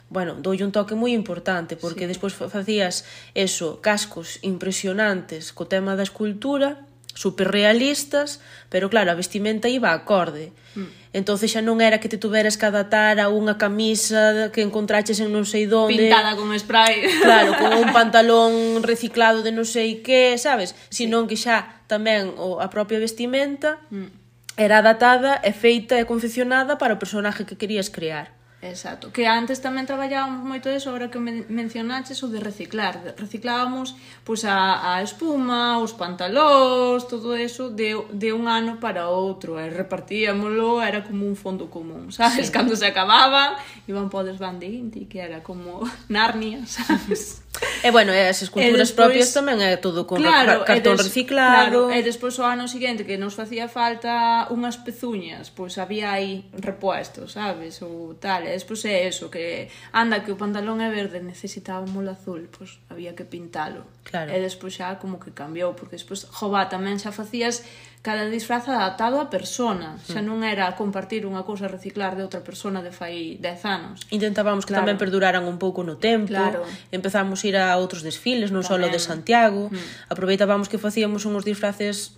[0.07, 2.11] bueno, doulle un toque moi importante, porque sí.
[2.15, 3.03] despois facías
[3.35, 6.79] eso, cascos impresionantes co tema da escultura,
[7.11, 8.39] superrealistas,
[8.71, 10.55] pero claro, a vestimenta iba acorde.
[10.71, 15.17] Mm Entonces xa non era que te tuveras que adaptar a unha camisa que encontraches
[15.23, 16.11] en non sei donde.
[16.11, 17.07] Pintada con spray.
[17.23, 20.77] Claro, con un pantalón reciclado de non sei que, sabes?
[20.93, 24.59] Sinón que xa tamén o, a propia vestimenta mm.
[24.59, 28.36] era adaptada e feita e confeccionada para o personaje que querías crear.
[28.67, 33.15] Exacto, que antes tamén traballábamos moito eso, agora que men mencionaches o de reciclar.
[33.15, 33.95] Reciclábamos
[34.27, 39.55] pois, a, a espuma, os pantalóns, todo eso de, de un ano para outro.
[39.55, 42.47] E repartíamolo, era como un fondo común, sabes?
[42.47, 42.53] Sí.
[42.53, 43.55] Cando se acababa,
[43.87, 47.46] iban podes van de Inti, que era como Narnia, sabes?
[47.83, 51.87] E bueno, e as esculturas despois, propias tamén é todo con claro, cartón des, reciclado.
[51.87, 56.49] Claro, e despois o ano seguinte que nos facía falta unhas pezuñas, pois había aí
[56.57, 58.43] repuestos, sabes, ou tal.
[58.45, 62.81] E despois é eso, que anda que o pantalón é verde, necesitábamos o azul, pois
[62.89, 63.85] había que pintalo.
[64.03, 64.33] Claro.
[64.33, 67.63] E despois xa como que cambiou, porque despois, jova, tamén xa facías
[68.01, 70.27] cada disfraz adaptado á persona, xa hmm.
[70.27, 74.07] non era compartir unha cousa reciclar de outra persona de fai 10 anos.
[74.13, 74.87] Intentábamos que claro.
[74.87, 76.63] tamén perduraran un pouco no tempo, claro.
[76.93, 80.13] empezamos a ir a outros desfiles, non só de Santiago, mm.
[80.13, 82.15] aproveitábamos que facíamos uns disfraces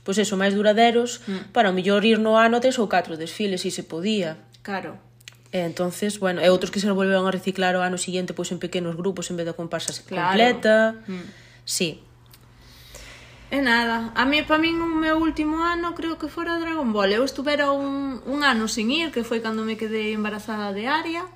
[0.00, 1.52] pois pues eso, máis duraderos, mm.
[1.52, 4.40] para o mellor ir no ano tres ou catro desfiles, se se podía.
[4.64, 4.96] Claro.
[5.50, 8.54] E entonces, bueno, e outros que se volveron a reciclar o ano siguiente pois pues,
[8.54, 10.30] en pequenos grupos en vez da comparsa claro.
[10.30, 10.94] completa.
[11.10, 11.26] Mm.
[11.66, 12.00] Sí.
[13.50, 17.18] E nada, a mí, para min o meu último ano creo que fora Dragon Ball.
[17.18, 21.26] Eu estuvera un, un ano sin ir, que foi cando me quedei embarazada de Aria.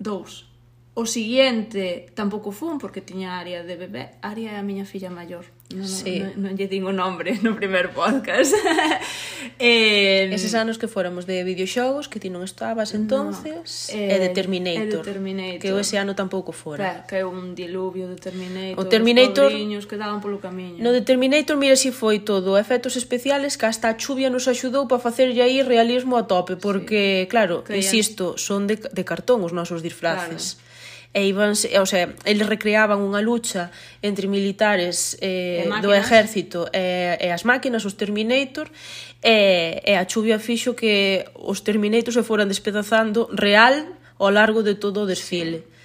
[0.00, 0.48] Dous.
[0.96, 4.16] O siguiente tampouco fun porque tiña Aria de bebé.
[4.24, 5.44] Aria é a miña filla maior.
[5.70, 6.18] Non, sí.
[6.18, 8.50] non, non lle din o nombre no primer podcast.
[9.62, 14.16] eh, Eses anos que fóramos de videoxogos que ti non estabas entonces no, eh, e
[14.18, 16.82] de Terminator, de Terminator, que ese ano tampouco fora.
[16.82, 20.82] Claro, que é un diluvio de Terminator, o Terminator os que daban polo camiño.
[20.82, 24.90] No de Terminator, mira si foi todo, efectos especiales que hasta a chuvia nos axudou
[24.90, 27.30] para facerlle aí realismo a tope, porque sí.
[27.30, 30.58] claro, que insisto, son de, de cartón os nosos disfraces.
[30.58, 30.69] Claro
[31.10, 37.28] e iban, o sea, eles recreaban unha lucha entre militares eh, do exército e, e
[37.34, 38.70] as máquinas, os Terminator,
[39.18, 43.90] e, e a chuvia fixo que os Terminator se foran despedazando real
[44.22, 45.66] ao largo de todo o desfile.
[45.66, 45.78] Sí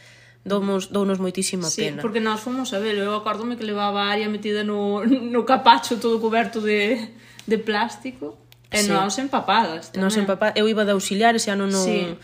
[0.46, 1.98] dounos, dounos moitísima sí, pena.
[1.98, 3.02] Sí, porque nós fomos a velo.
[3.02, 7.10] eu acordome que levaba a área metida no, no capacho todo coberto de,
[7.50, 8.38] de plástico.
[8.70, 8.90] E sí.
[8.94, 10.06] nós empapadas tamén.
[10.06, 10.54] Nós empapadas.
[10.54, 11.82] Eu iba de auxiliar ese ano non...
[11.82, 12.16] Sí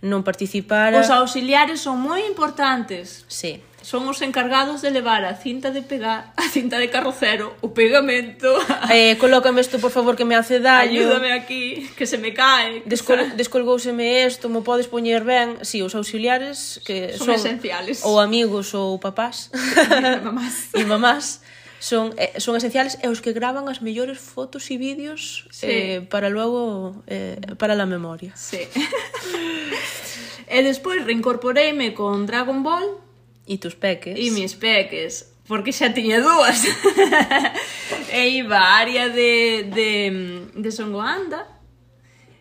[0.00, 0.96] non participara...
[0.96, 3.28] Os auxiliares son moi importantes.
[3.28, 3.60] Sí.
[3.80, 8.48] Son os encargados de levar a cinta de pegar, a cinta de carrocero, o pegamento...
[8.92, 11.00] Eh, colócame isto, por favor, que me hace daño.
[11.00, 12.84] Ayúdame aquí, que se me cae.
[12.84, 15.60] Descol, descolgouseme isto, mo podes poñer ben.
[15.64, 18.04] Si, sí, os auxiliares que son, son esenciales.
[18.04, 19.48] Ou amigos ou papás.
[19.52, 20.54] e mamás.
[20.80, 21.40] E mamás
[21.80, 25.66] son eh, son esenciales e os que graban as mellores fotos e vídeos sí.
[25.66, 28.36] eh, para logo eh, para la memoria.
[28.36, 28.68] Sí.
[30.46, 33.00] e despois reincorporeime con Dragon Ball
[33.48, 34.12] e tus peques.
[34.12, 36.60] E mis peques porque xa tiña dúas.
[38.12, 39.90] e iba a área de, de,
[40.52, 41.48] de Songoanda,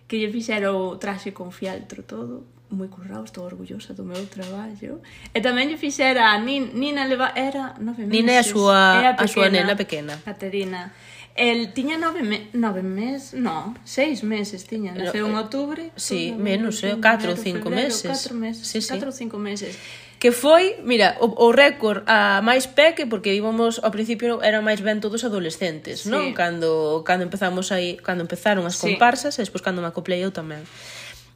[0.03, 5.01] que lle fixera o traxe con fialtro todo moi currado, estou orgullosa do meu traballo.
[5.33, 8.13] E eh, tamén lle fixera a Nin, Nina leva, era nove meses.
[8.13, 10.13] Nina é a súa, a, pequena, a súa nena pequena.
[10.21, 10.93] Caterina.
[11.39, 15.81] El tiña nove, me, nove meses, no, seis meses tiña, naceu en eh, outubro.
[15.95, 18.05] Sí, menos, eh, catro ou cinco febrero, meses.
[18.05, 18.89] Catro meses, sí, sí.
[18.91, 19.73] catro ou cinco meses.
[20.19, 24.83] Que foi, mira, o, o récord a máis peque, porque íbamos, ao principio eran máis
[24.83, 26.11] ben todos adolescentes, sí.
[26.11, 26.35] non?
[26.35, 29.39] Cando, cando empezamos aí, cando empezaron as comparsas, sí.
[29.39, 30.59] e despois cando me acoplei eu tamén.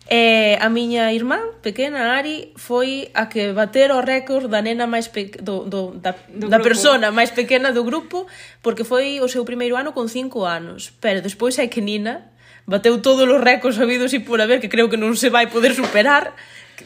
[0.09, 5.07] E a miña irmá, pequena Ari, foi a que bater o récord da nena máis
[5.07, 5.31] pe...
[5.39, 6.67] do, do, da, do da grupo.
[6.67, 8.27] persona máis pequena do grupo,
[8.59, 10.91] porque foi o seu primeiro ano con 5 anos.
[10.99, 12.33] Pero despois hai que Nina
[12.67, 15.71] bateu todos os récords habidos e por haber que creo que non se vai poder
[15.71, 16.35] superar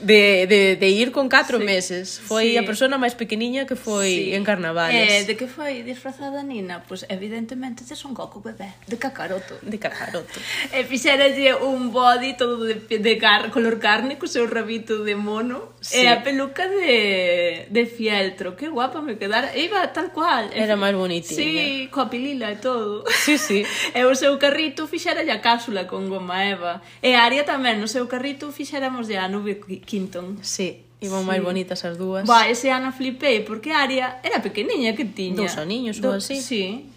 [0.02, 1.64] de, de, de ir con 4 sí.
[1.64, 2.20] meses.
[2.20, 2.58] Foi sí.
[2.58, 4.36] a persona máis pequeniña que foi sí.
[4.36, 5.08] en carnavales.
[5.08, 6.84] Eh, de que foi disfrazada Nina?
[6.84, 9.58] Pois pues, evidentemente tes un coco bebé, de cacaroto.
[9.62, 10.38] De cacaroto.
[10.76, 15.74] e fixeralle un body todo de, de car, color carne co seu rabito de mono
[15.80, 16.04] sí.
[16.04, 18.56] e a peluca de, de fieltro.
[18.60, 19.56] Que guapa me quedara.
[19.56, 20.52] E iba tal cual.
[20.54, 21.40] Era máis bonitinha.
[21.40, 23.08] Sí, coa pilila e todo.
[23.08, 23.64] Sí, sí.
[23.98, 26.84] e o seu carrito fixeralle a cápsula con goma eva.
[27.02, 30.40] E a Aria tamén no seu carrito fixéramos a nube Quinton.
[30.42, 31.28] Sí, iban sí.
[31.28, 32.26] máis bonitas as dúas.
[32.26, 35.46] Ba, ese ano flipei, porque a Aria era pequeniña que tiña.
[35.46, 36.14] Dous aniños Do...
[36.14, 36.42] ou así.
[36.42, 36.90] Sí.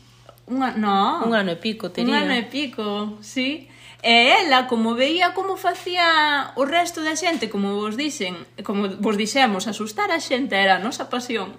[0.50, 1.24] Unha, no.
[1.24, 2.10] Un ano e pico tería.
[2.10, 3.70] Un ano e pico, sí.
[4.00, 9.16] E ela, como veía como facía o resto da xente, como vos dixen, como vos
[9.20, 11.52] dixemos, asustar a xente era a nosa pasión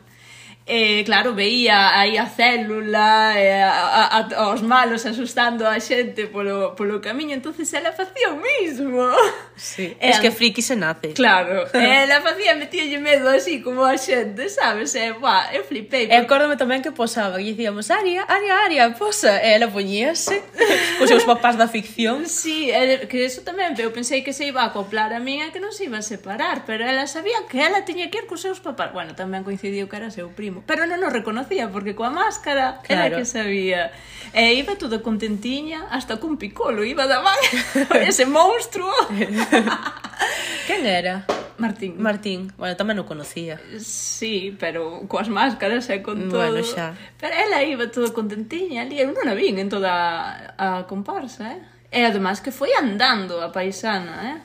[0.67, 6.29] E claro, veía aí a célula e a, a, a, os malos asustando a xente
[6.29, 9.09] polo, polo camiño, entonces ela facía o mismo.
[9.57, 11.13] Sí, e, es que friki se nace.
[11.13, 14.93] Claro, ela facía, metíalle medo así como a xente, sabes?
[14.93, 16.05] E, buah, eu flipei.
[16.05, 16.21] Porque...
[16.21, 19.41] E acórdame tamén que posaba, que dicíamos, Aria, Aria, Aria, posa.
[19.41, 20.45] E ela poñíase
[21.01, 22.29] os seus papás da ficción.
[22.29, 25.49] Sí, e, que eso tamén, eu pensei que se iba a acoplar a min e
[25.49, 28.45] que non se iba a separar, pero ela sabía que ela tiña que ir cos
[28.45, 28.93] seus papás.
[28.93, 30.63] Bueno, tamén coincidiu que era seu primo primo.
[30.67, 33.15] Pero non o reconocía porque coa máscara claro.
[33.15, 33.95] era que sabía.
[34.35, 37.39] E iba toda contentiña, hasta cun picolo iba da man.
[38.03, 38.91] Ese monstruo.
[40.67, 41.25] Quen era?
[41.57, 41.95] Martín.
[42.01, 42.39] Martín.
[42.57, 43.59] Bueno, tamén o conocía.
[43.79, 46.41] Sí, pero coas máscaras e con todo.
[46.41, 46.97] Bueno, xa.
[47.19, 48.99] Pero ela iba todo contentiña ali.
[48.99, 51.61] Eu non a vin en toda a comparsa, eh?
[51.91, 54.37] E además que foi andando a paisana, eh?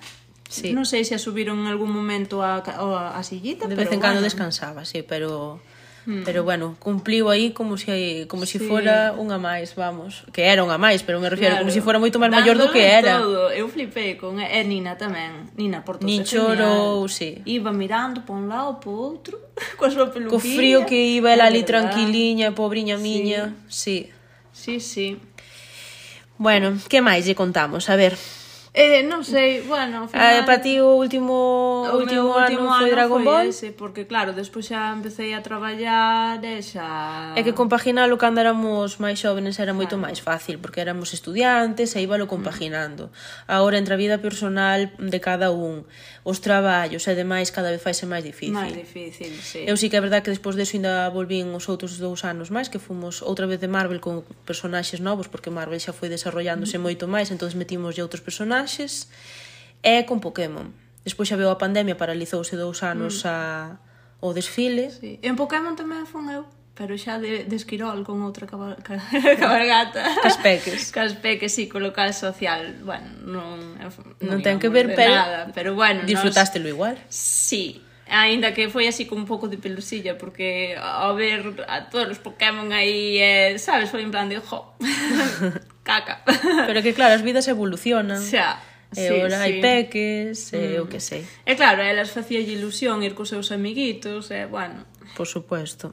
[0.47, 0.71] Sí.
[0.71, 3.99] Non sei se a subiron en algún momento a, a, a sillita, De vez en
[3.99, 4.31] cando bueno.
[4.31, 5.59] descansaba, sí, pero...
[6.07, 6.23] Hmm.
[6.23, 8.59] Pero bueno, cumpliu aí como se si, como sí.
[8.59, 10.23] si fora unha máis, vamos.
[10.31, 11.67] Que era unha máis, pero me refiero claro.
[11.67, 13.19] como se si fora moito máis maior do que era.
[13.19, 13.51] Todo.
[13.51, 15.51] Eu flipei con e Nina tamén.
[15.59, 16.07] Nina Porto.
[16.07, 17.43] Nin chorou, sí.
[17.43, 19.35] Iba mirando pa un lado, pa outro,
[19.79, 20.31] coa súa peluquilla.
[20.31, 23.03] Co frío que iba ela ali tranquiliña, pobriña sí.
[23.03, 23.43] miña.
[23.67, 24.07] Sí.
[24.55, 25.19] Sí, sí.
[26.39, 27.91] Bueno, que máis lle contamos?
[27.91, 28.15] A ver,
[28.77, 30.37] Eh, non sei, bueno, final...
[30.37, 31.33] Eh, para ti o último
[31.89, 33.49] o último, último ano, ano foi Dragon foi Ball?
[33.49, 37.33] Ese, porque claro, despois xa empecé a traballar e xa...
[37.33, 40.13] É que compaginalo cando éramos máis xóvenes era moito claro.
[40.13, 42.33] máis fácil, porque éramos estudiantes e íbalo mm.
[42.37, 43.09] compaginando.
[43.09, 43.57] Mm.
[43.57, 45.89] Agora, entre a vida personal de cada un,
[46.27, 48.59] os traballos e demais cada vez faise máis difícil.
[48.59, 49.63] Máis difícil, sí.
[49.63, 52.67] Eu sí que é verdad que despois deso ainda volvín os outros dous anos máis,
[52.67, 57.07] que fomos outra vez de Marvel con personaxes novos, porque Marvel xa foi desarrollándose moito
[57.07, 59.07] máis, entón metimos de outros personaxes,
[59.87, 60.75] e con Pokémon.
[61.07, 63.31] Despois xa veo a pandemia, paralizouse dous anos mm.
[63.31, 63.37] a,
[64.19, 64.91] o desfile.
[64.91, 65.23] Sí.
[65.23, 66.43] En Pokémon tamén fun eu
[66.77, 69.01] pero xa de, de esquirol con outra cabar, ca,
[69.41, 70.05] cabargata.
[70.21, 70.93] Cas peques.
[70.97, 72.85] Cas peques, sí, co local social.
[72.85, 73.81] Bueno, non,
[74.21, 76.77] non, ten que ver, pero, nada, pero bueno, disfrutástelo nos...
[76.77, 76.95] igual.
[77.09, 82.07] Sí, Ainda que foi así con un pouco de pelusilla Porque ao ver a todos
[82.15, 84.79] os Pokémon aí eh, Sabes, foi en plan de jo
[85.83, 86.23] Caca
[86.71, 88.63] Pero que claro, as vidas evolucionan Xa
[88.95, 89.61] E sí, ora hai sí.
[89.61, 90.83] peques, e mm.
[90.83, 94.87] o que sei E claro, elas facía ilusión ir cos seus amiguitos E bueno
[95.19, 95.91] Por supuesto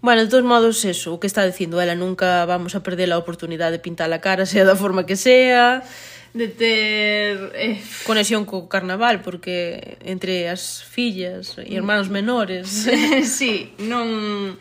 [0.00, 3.20] Bueno, de todos modos, eso, o que está dicindo ela, nunca vamos a perder a
[3.20, 5.84] oportunidade de pintar a cara, sea da forma que sea,
[6.32, 12.86] de ter eh, conexión co carnaval porque entre as fillas e irmáns menores.
[13.26, 14.56] Sí, non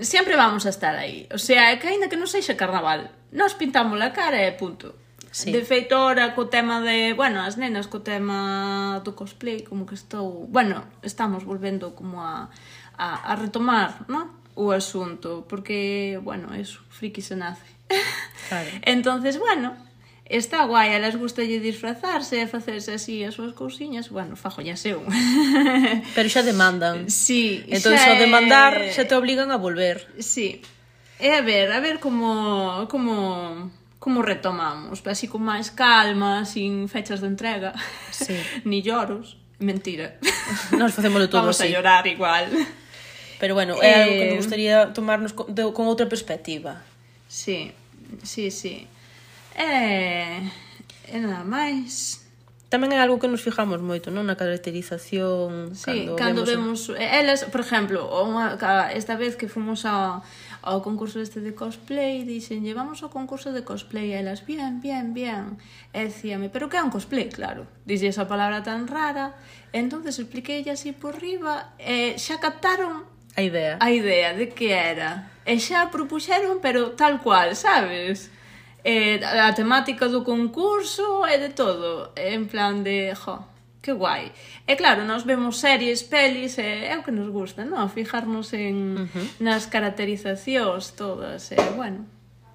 [0.00, 1.28] sempre vamos a estar aí.
[1.32, 4.96] O sea, é que aínda que non sexa carnaval nós pintamos a cara e punto.
[5.32, 5.48] Sí.
[5.48, 9.96] de feito ora co tema de bueno, as nenas co tema do cosplay como que
[9.96, 12.52] estou bueno, estamos volvendo como a
[12.96, 14.42] a, a retomar, ¿no?
[14.54, 17.64] o asunto, porque, bueno, eso, friki se nace.
[18.48, 18.70] Claro.
[18.82, 19.74] entonces, bueno,
[20.26, 24.76] está guai, a las gusta lle disfrazarse, facerse así as súas cousiñas, bueno, fajo ya
[24.76, 25.00] seu.
[26.14, 27.08] Pero xa demandan.
[27.08, 27.64] Sí.
[27.68, 30.04] Entón, xa, ao demandar, xa te obligan a volver.
[30.20, 30.60] Sí.
[31.16, 37.24] E a ver, a ver como, como, como retomamos, así con máis calma, sin fechas
[37.24, 37.72] de entrega,
[38.12, 38.36] sí.
[38.68, 39.40] ni lloros.
[39.62, 40.18] Mentira.
[40.74, 41.70] Nos facemos todo Vamos así.
[41.70, 42.50] Vamos a llorar igual.
[43.42, 43.94] Pero bueno, é eh...
[44.06, 46.78] algo que me eh, gustaría tomarnos con, de, con outra perspectiva.
[47.26, 47.74] Sí,
[48.22, 48.86] sí, sí.
[49.58, 50.46] E,
[51.10, 52.22] e nada máis
[52.70, 54.30] tamén é algo que nos fijamos moito, non?
[54.30, 58.56] Na caracterización sí, cando, cando vemos, vemos elas, por exemplo, unha,
[58.94, 60.24] esta vez que fomos ao,
[60.64, 65.12] ao concurso este de cosplay, dixen, llevamos ao concurso de cosplay, e elas, bien, bien,
[65.12, 65.60] bien,
[65.92, 69.36] e decíame, pero que é un cosplay, claro, dixe esa palabra tan rara,
[69.76, 73.78] entonces expliquei así por riba, e xa captaron A idea.
[73.80, 75.30] A idea de que era.
[75.44, 78.30] E xa propuxeron, pero tal cual, sabes?
[78.84, 82.12] Eh, a temática do concurso e de todo.
[82.14, 83.40] En plan de, jo,
[83.82, 84.30] que guai.
[84.66, 87.88] E claro, nós vemos series, pelis, e é o que nos gusta, non?
[87.90, 89.26] Fijarnos en uh -huh.
[89.42, 92.06] nas caracterizacións todas, e bueno,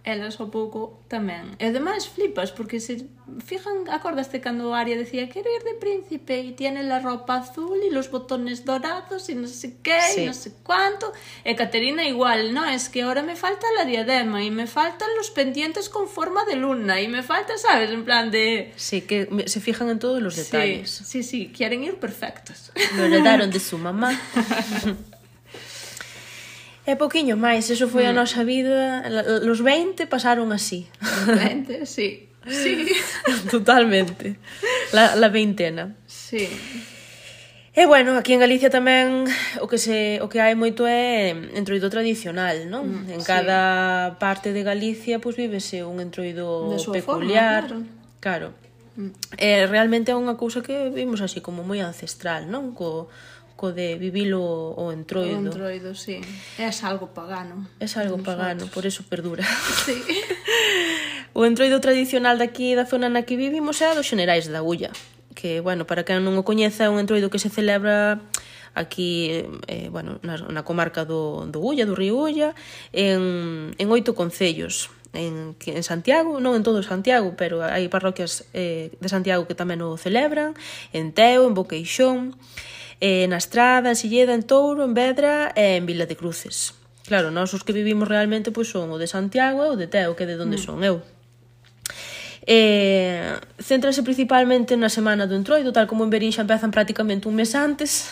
[0.07, 1.59] elas ao pouco tamén.
[1.59, 3.03] E ademais flipas, porque se
[3.43, 7.91] fijan, acordaste cando Aria decía quiero ir de príncipe y tiene la ropa azul y
[7.91, 10.21] los botones dorados y no sé qué, Sí.
[10.23, 11.11] y no sé cuánto.
[11.43, 15.29] E Caterina igual, no, es que ahora me falta la diadema y me faltan los
[15.31, 17.91] pendientes con forma de luna y me falta, ¿sabes?
[17.91, 18.71] En plan de...
[18.77, 20.89] Sí, que se fijan en todos los detalles.
[20.89, 22.71] Sí, sí, sí, quieren ir perfectos.
[22.95, 24.15] Lo heredaron de su mamá.
[26.87, 28.11] É pouquiño máis, eso foi mm.
[28.11, 29.03] a nosa vida,
[29.43, 30.87] los 20 pasaron así.
[31.03, 32.31] Los 20, sí.
[32.47, 32.87] Sí.
[33.51, 34.39] Totalmente.
[34.95, 35.99] La, la veintena.
[36.07, 36.47] Sí.
[37.75, 39.27] E bueno, aquí en Galicia tamén
[39.61, 42.89] o que se o que hai moito é entroido tradicional, non?
[42.89, 44.11] Mm, en cada sí.
[44.17, 47.69] parte de Galicia pois vívese un entroido peculiar.
[47.69, 47.85] Forma,
[48.17, 48.55] claro.
[48.57, 48.67] claro.
[48.97, 49.13] Mm.
[49.37, 52.73] Eh, realmente é unha cousa que vimos así como moi ancestral, non?
[52.73, 53.13] Co
[53.57, 55.41] co de vivilo o, o entroido.
[55.41, 56.21] O entroido, sí.
[56.61, 57.65] É algo pagano.
[57.81, 59.43] É algo pagano, por eso perdura.
[59.83, 59.97] Sí.
[61.33, 64.93] o entroido tradicional daqui da zona na que vivimos é a dos Xenerais da Ulla,
[65.33, 68.21] que, bueno, para quen non o coñeza, é un entroido que se celebra
[68.77, 72.53] aquí eh, bueno, na, na comarca do, do Ulla, do río Ulla,
[72.93, 78.93] en, en oito concellos, en, en Santiago, non en todo Santiago, pero hai parroquias eh,
[79.01, 80.53] de Santiago que tamén o celebran,
[80.93, 82.37] en Teo, en Boqueixón,
[83.01, 86.73] eh, na Estrada, en Silleda, en Touro, en Vedra e en Vila de Cruces.
[87.07, 90.17] Claro, nós os que vivimos realmente pois son o de Santiago e o de Teo,
[90.17, 90.65] que de onde mm.
[90.65, 90.99] son eu.
[92.47, 97.35] Eh, céntrase principalmente na semana do entroido, tal como en Berín xa empezan prácticamente un
[97.35, 98.11] mes antes,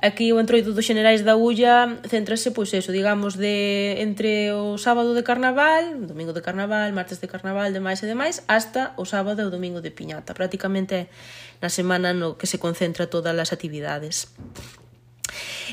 [0.00, 5.12] Aquí o entroido dos Xenerais da Ulla céntrase, pois eso, digamos, de entre o sábado
[5.12, 9.46] de carnaval, domingo de carnaval, martes de carnaval, demais e demais, hasta o sábado e
[9.46, 10.32] o domingo de piñata.
[10.32, 11.12] Prácticamente
[11.60, 14.32] na semana no que se concentra todas as actividades.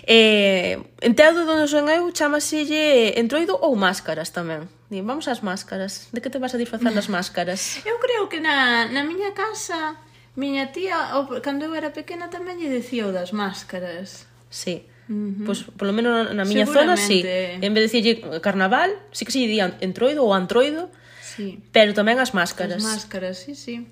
[0.06, 4.70] Eh, enteudo do son eu chamaselle eh, entroido ou máscaras tamén.
[4.88, 6.08] Dí, vamos ás máscaras.
[6.14, 7.82] De que te vas a disfrazar das máscaras?
[7.90, 10.00] Eu creo que na, na miña casa,
[10.40, 14.30] miña tía, o, cando eu era pequena tamén lle dicía o das máscaras.
[14.48, 14.88] Sí.
[15.12, 15.46] Uh -huh.
[15.48, 17.20] Pois, pues, polo menos na miña zona, sí.
[17.26, 20.88] En vez de dicirlle carnaval, sí que se lle día entroido ou antroido,
[21.20, 21.60] sí.
[21.76, 22.80] pero tamén as máscaras.
[22.80, 23.92] As máscaras, sí, sí.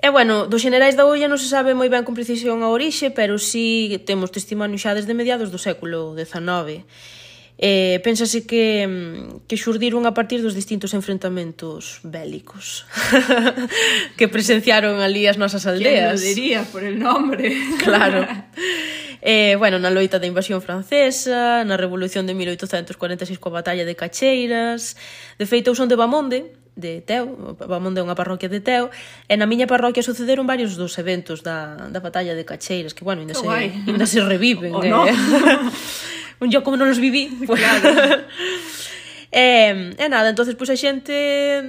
[0.00, 3.12] E, bueno, dos generais da olla non se sabe moi ben con precisión a orixe,
[3.12, 6.88] pero sí temos testimonio xa desde mediados do século XIX.
[7.60, 8.88] Eh, pénsase que,
[9.44, 12.88] que xurdiron a partir dos distintos enfrentamentos bélicos
[14.16, 16.24] que presenciaron ali as nosas aldeas.
[16.24, 17.52] Diría por el nombre?
[17.84, 18.24] claro.
[19.20, 24.96] Eh, bueno, na loita da invasión francesa, na revolución de 1846 coa batalla de Cacheiras,
[25.36, 28.88] de feito son de Bamonde, de Teo, Pamón é unha parroquia de Teo,
[29.28, 33.20] e na miña parroquia sucederon varios dos eventos da, da batalla de Cacheiras, que, bueno,
[33.20, 34.72] ainda oh, se, ainda se reviven.
[34.80, 34.90] Oh, eh.
[36.40, 36.48] no.
[36.48, 37.60] Yo como non os viví, pues...
[37.60, 38.24] Claro.
[39.30, 41.14] E, e nada, entonces pois a xente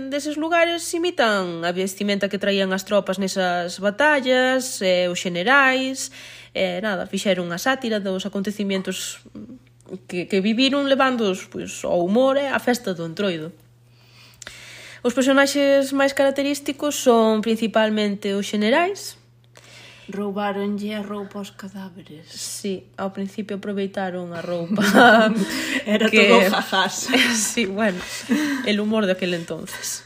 [0.10, 6.10] deses lugares imitan a vestimenta que traían as tropas nesas batallas, e, os xenerais,
[6.58, 9.22] e nada, fixeron a sátira dos acontecimientos
[10.10, 13.54] que, que viviron levándoos pois, ao humor e a festa do entroido.
[15.02, 19.18] Os personaxes máis característicos son principalmente os generais.
[20.06, 22.30] Roubaronlle a roupa aos cadáveres.
[22.30, 24.86] Sí, ao principio aproveitaron a roupa.
[25.90, 26.30] Era que...
[26.30, 27.10] todo jajás.
[27.34, 27.98] sí, bueno,
[28.70, 30.06] el humor de aquel entonces.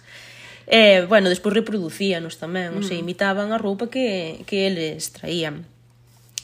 [0.63, 2.79] E, eh, bueno, despois reproducíanos tamén, mm.
[2.79, 3.03] o sea, mm.
[3.03, 5.67] imitaban a roupa que, que eles traían.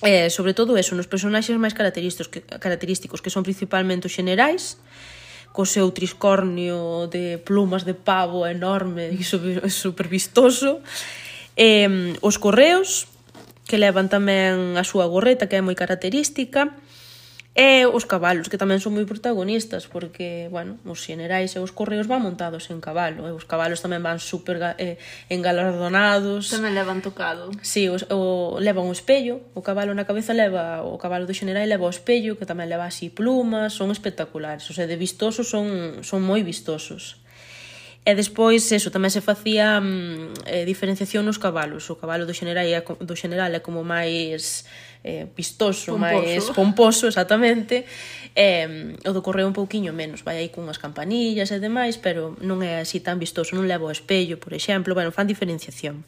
[0.03, 4.81] Eh, sobre todo eso, nos personaxes máis característicos que, característicos que son principalmente os generais,
[5.51, 9.23] co seu triscornio de plumas de pavo enorme e
[9.69, 10.79] super vistoso.
[11.59, 13.11] E, os correos,
[13.67, 16.71] que levan tamén a súa gorreta, que é moi característica,
[17.51, 22.07] E os cabalos, que tamén son moi protagonistas, porque, bueno, os xenerais e os correos
[22.07, 24.95] van montados en cabalo, e os cabalos tamén van super eh,
[25.27, 26.47] engalardonados.
[26.47, 27.51] Tamén levan tocado.
[27.59, 31.67] Sí, os, o, levan o espello, o cabalo na cabeza leva, o cabalo do xenerai
[31.67, 35.99] leva o espello, que tamén leva así plumas, son espectaculares, o sea, de vistosos son,
[36.07, 37.20] son moi vistosos.
[38.01, 41.85] E despois, eso, tamén se facía mm, eh, diferenciación nos cabalos.
[41.93, 44.65] O cabalo do general é, do general é como máis
[45.05, 46.01] eh, pistoso, pomposo.
[46.01, 47.85] máis pomposo, exactamente.
[48.33, 52.65] Eh, o do correo un pouquiño menos, vai aí cunhas campanillas e demais, pero non
[52.65, 56.01] é así tan vistoso, non leva o espello, por exemplo, bueno, fan diferenciación.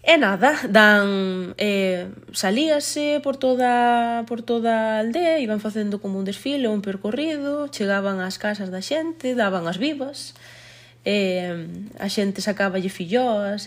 [0.00, 6.24] E nada, dan eh, salíase por toda, por toda a aldea, iban facendo como un
[6.24, 10.32] desfile, un percorrido, chegaban ás casas da xente, daban as vivas,
[11.04, 11.52] e
[12.00, 12.88] a xente sacaba lle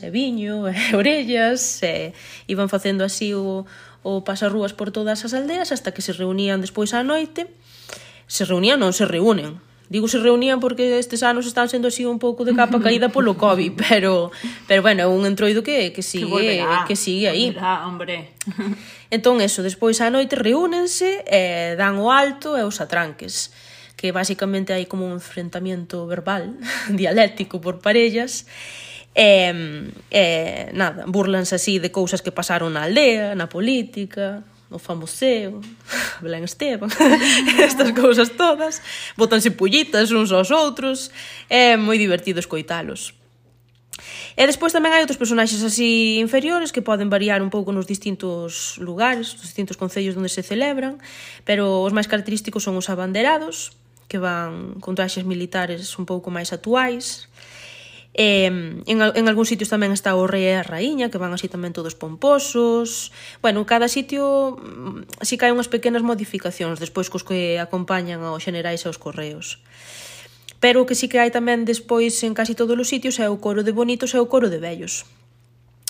[0.01, 2.17] e viño, e orellas, e
[2.49, 3.69] iban facendo así o,
[4.01, 7.45] o pasarrúas por todas as aldeas hasta que se reunían despois á noite.
[8.25, 9.61] Se reunían, non se reúnen,
[9.93, 13.37] Digo se reunían porque estes anos están sendo así un pouco de capa caída polo
[13.37, 14.33] COVID, pero
[14.65, 17.53] pero bueno, é un entroido que que sigue que, volverá, que sigue aí.
[17.53, 18.33] Volverá, hombre.
[19.13, 23.53] Entón eso, despois á noite reúnense, eh, dan o alto e os atranques
[23.93, 26.57] que basicamente hai como un enfrentamiento verbal,
[26.89, 28.49] dialéctico por parellas,
[29.13, 34.41] e, eh, eh, nada, burlanse así de cousas que pasaron na aldea, na política,
[34.73, 35.61] o Famoseo,
[36.23, 36.89] Belén Esteban,
[37.61, 38.81] estas cousas todas,
[39.15, 41.13] botanse pullitas uns aos outros,
[41.47, 43.13] é moi divertido escoitalos.
[44.33, 48.81] E despois tamén hai outros personaxes así inferiores que poden variar un pouco nos distintos
[48.81, 50.97] lugares, nos distintos concellos onde se celebran,
[51.45, 53.77] pero os máis característicos son os abanderados,
[54.09, 57.29] que van con traxes militares un pouco máis actuais,
[58.13, 61.49] E, en, en algúns sitios tamén está o rei e a raíña, que van así
[61.49, 63.09] tamén todos pomposos.
[63.41, 68.85] Bueno, cada sitio mm, si caen unhas pequenas modificacións despois cos que acompañan aos generais
[68.85, 69.65] e aos correos.
[70.61, 73.41] Pero o que sí que hai tamén despois en casi todos os sitios é o
[73.41, 75.09] coro de bonitos e o coro de vellos.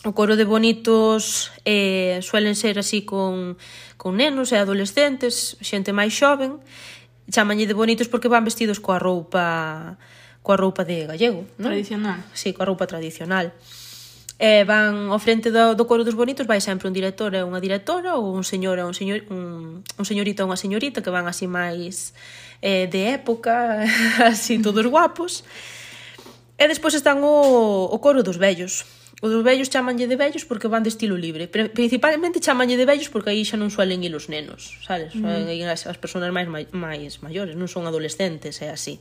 [0.07, 3.59] O coro de bonitos eh, suelen ser así con,
[3.99, 6.63] con nenos e adolescentes, xente máis xoven,
[7.27, 9.99] chamanlle de bonitos porque van vestidos coa roupa
[10.43, 11.71] coa roupa de gallego, non?
[11.71, 12.19] Tradicional.
[12.35, 13.55] Sí, coa roupa tradicional.
[14.35, 17.63] E van ao frente do, do coro dos bonitos vai sempre un director e unha
[17.63, 21.31] directora ou un señor e un señor un, un señorito e unha señorita que van
[21.31, 22.11] así máis
[22.59, 23.87] eh, de época,
[24.19, 25.47] así todos guapos.
[26.59, 28.83] E despois están o, o coro dos vellos.
[29.23, 31.47] O dos vellos chamanlle de vellos porque van de estilo libre.
[31.47, 35.15] Pero principalmente chamanlle de vellos porque aí xa non suelen ir os nenos, sabes?
[35.15, 35.23] Mm.
[35.23, 35.59] Suelen mm.
[35.63, 38.99] ir as, as persoas máis, máis maiores, non son adolescentes, é así.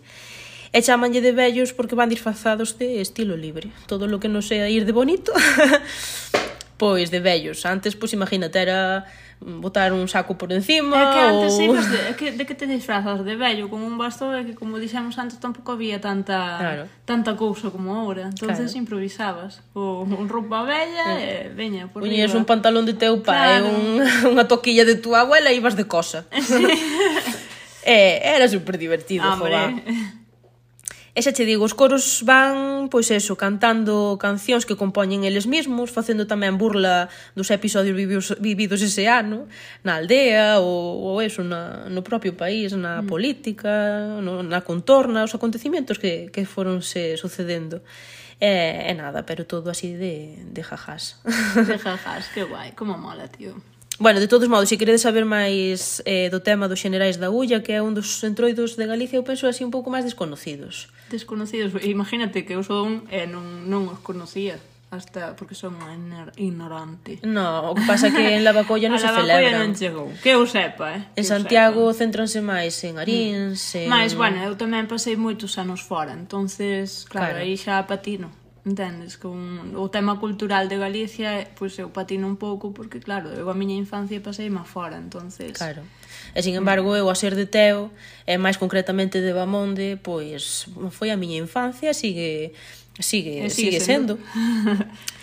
[0.73, 3.69] E chamanlle de vellos porque van disfrazados de estilo libre.
[3.85, 5.29] Todo lo que non sea ir de bonito,
[6.81, 7.69] pois de vellos.
[7.69, 9.05] Antes, pois imagínate, era
[9.45, 11.77] mm, botar un saco por encima É que antes ou...
[11.77, 14.81] ibas de, que, de que te disfrazas de vello con un bastón é que como
[14.81, 16.85] dixemos antes tampouco había tanta claro.
[17.05, 18.81] tanta cousa como ahora entonces claro.
[18.81, 21.53] improvisabas o un roupa vella é.
[21.53, 23.77] e veña por Uñías un pantalón de teu pai claro.
[23.77, 24.01] un,
[24.33, 26.65] unha toquilla de tua abuela e ibas de cosa sí.
[27.85, 29.53] eh, era super divertido Hombre.
[29.53, 30.22] Jogar.
[31.13, 35.93] E xa che digo, os coros van, pois eso, cantando cancións que compoñen eles mesmos,
[35.93, 39.45] facendo tamén burla dos episodios vividos, vividos ese ano,
[39.85, 43.13] na aldea, ou, ou eso, na, no propio país, na mm.
[43.13, 43.73] política,
[44.25, 47.85] no, na contorna, os acontecimientos que, que foronse sucedendo.
[48.41, 51.21] E, e nada, pero todo así de, de jajás.
[51.69, 53.53] De jajás, que guai, como mola, tío.
[53.99, 57.61] Bueno, de todos modos, se queredes saber máis eh, do tema dos Xenerais da Ulla,
[57.61, 60.89] que é un dos entroidos de Galicia, eu penso así un pouco máis desconocidos.
[61.13, 64.57] Desconocidos, imagínate que eu son e eh, non, non os conocía
[64.93, 65.77] hasta porque son
[66.37, 67.21] ignorante.
[67.23, 69.25] No, o que pasa que en Lavacolla non se celebra.
[69.25, 71.03] A Lavacolla non chegou, que eu sepa, eh.
[71.17, 71.99] En Santiago sepa.
[72.05, 73.79] céntranse máis en Arins, mm.
[73.81, 73.89] en...
[73.89, 77.45] Mais, bueno, eu tamén pasei moitos anos fora, entonces, claro, claro.
[77.45, 78.29] aí xa patino
[78.65, 83.35] entendes, con o tema cultural de Galicia, eh, pois eu patino un pouco porque claro,
[83.35, 85.59] eu a miña infancia pasei má fora, entonces.
[85.59, 85.83] Claro.
[86.35, 87.91] E sin embargo, eu a ser de Teo,
[88.23, 92.55] e máis concretamente de Bamonde, pois foi a miña infancia, sigue
[93.03, 94.15] sigue sigue, sigue sendo.
[94.31, 94.87] sendo.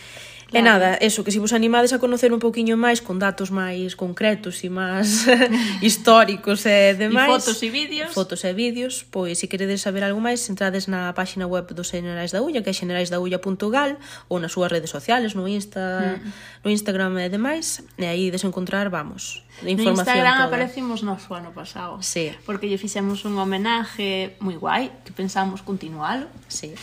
[0.50, 0.66] Claro.
[0.66, 3.94] E nada, eso, que se vos animades a conocer un pouquiño máis con datos máis
[3.94, 5.30] concretos e máis
[5.86, 7.30] históricos e demais.
[7.30, 8.10] E fotos e vídeos.
[8.10, 12.34] Fotos e vídeos, pois se queredes saber algo máis, entrades na páxina web dos Generais
[12.34, 16.66] da Ulla, que é xeneraisdaulla.gal, ou nas súas redes sociales, no Insta, mm.
[16.66, 20.50] no Instagram e demais, e aí desencontrar, vamos, de información No Instagram toda.
[20.50, 22.02] aparecimos nos ano pasado.
[22.02, 22.34] Sí.
[22.42, 26.26] Porque lle fixemos un homenaje moi guai, que pensamos continualo.
[26.50, 26.74] Sí.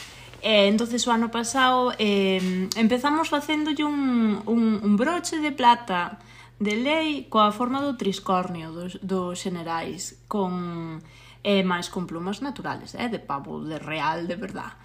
[0.47, 6.23] E entonces o ano pasado eh, empezamos facéndolle un, un, un broche de plata
[6.63, 11.03] de lei coa forma do triscornio dos, dos xenerais con
[11.43, 14.79] eh, máis con plumas naturales, eh, de pavo, de real, de verdad.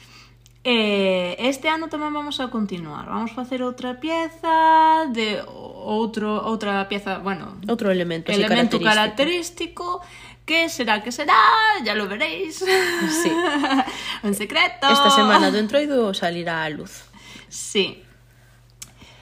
[0.66, 3.09] Eh, este ano tamén vamos a continuar.
[3.09, 10.01] Vamos facer outra pieza de outro outra pieza, bueno, outro elemento, elemento característico.
[10.01, 11.02] característico Que será?
[11.02, 11.36] que será?
[11.84, 12.58] Ya lo veréis.
[12.58, 13.32] Sí.
[14.24, 14.89] Un secreto.
[14.89, 17.06] Esta semana do entroido salirá a luz.
[17.48, 18.04] Sí.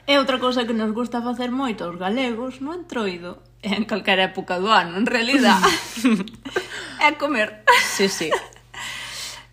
[0.09, 4.33] E outra cousa que nos gusta facer moito aos galegos no entroido, e en calquera
[4.33, 5.61] época do ano, en realidad,
[7.05, 7.61] é comer.
[7.93, 8.33] Sí, sí.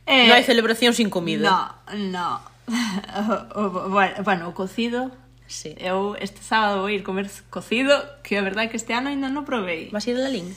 [0.08, 1.44] Eh, non hai celebración sin comida.
[1.44, 1.60] No,
[2.08, 2.30] no.
[2.66, 3.62] O, o,
[3.92, 5.12] bueno, bueno, o cocido
[5.46, 5.78] Sí.
[5.78, 7.94] Eu este sábado vou ir comer cocido,
[8.26, 9.94] que a verdade é que este ano ainda non provei.
[9.94, 10.50] Vas ir a Lalín?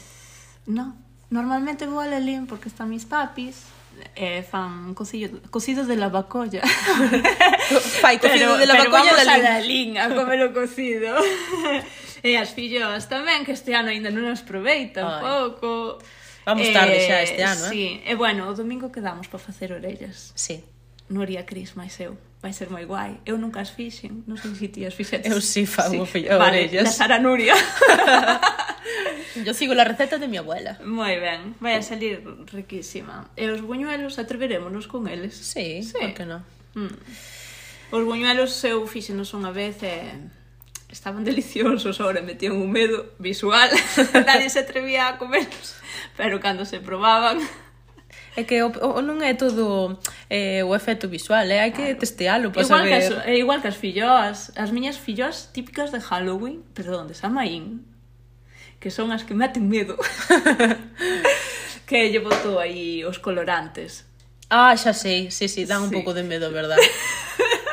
[0.69, 0.93] No,
[1.33, 3.65] normalmente vou a Lelín porque están mis papis,
[4.13, 6.61] eh, fan cocido, cocidos de la bacolla.
[8.05, 11.17] Fai cocido de la pero bacolla vamos da a Lalín a comer o cocido.
[12.21, 15.97] e as fillos tamén, que este ano ainda non os provei tampouco.
[16.45, 17.71] Vamos eh, tarde xa este eh, ano, eh?
[17.73, 20.37] Sí, e bueno, o domingo quedamos para facer orellas.
[20.37, 20.61] Sí.
[21.09, 23.19] Nuria Cris, máis eu vai ser moi guai.
[23.25, 25.27] Eu nunca as fixen, non sei se ti as fixetes.
[25.27, 26.23] Eu sí fago sí.
[26.23, 26.83] Fillo, vale, orellas.
[26.87, 27.55] da Sara Nuria.
[29.45, 30.79] Yo sigo la receta de mi abuela.
[30.83, 33.27] Moi ben, vai a salir riquísima.
[33.35, 35.35] E os buñuelos atreverémonos con eles?
[35.35, 35.99] Sí, sí.
[35.99, 36.41] por que non?
[36.79, 36.95] Mm.
[37.91, 39.99] Os buñuelos eu fixenos unha vez e
[40.87, 43.69] estaban deliciosos, ahora metían un medo visual,
[44.27, 45.75] nadie se atrevía a comerlos,
[46.15, 47.43] pero cando se probaban...
[48.37, 49.99] É que o, o non é todo
[50.29, 51.59] eh, o efecto visual, eh?
[51.59, 51.99] hai que claro.
[51.99, 52.93] testealo para igual saber.
[52.93, 57.09] Que as, é eh, igual que as filloas, as miñas filloas típicas de Halloween, perdón,
[57.09, 57.81] de Samaín,
[58.77, 59.97] que son as que meten medo.
[61.89, 64.05] que lle botou aí os colorantes.
[64.49, 65.85] Ah, xa sei, sí, sí, dan sí.
[65.89, 66.77] un pouco de medo, verdad?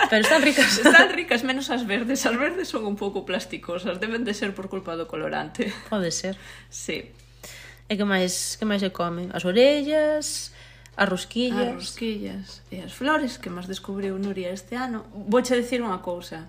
[0.08, 0.78] Pero están ricas.
[0.84, 2.24] Están ricas, menos as verdes.
[2.24, 5.72] As verdes son un pouco plasticosas, deben de ser por culpa do colorante.
[5.90, 6.38] Pode ser.
[6.70, 7.10] Sí.
[7.88, 9.28] E que máis, que máis se come?
[9.34, 10.54] As orellas,
[10.96, 11.68] As rosquillas.
[11.68, 15.04] As rosquillas e as flores que máis descubriu Nuria este ano.
[15.12, 16.48] Vouche dicir unha cousa.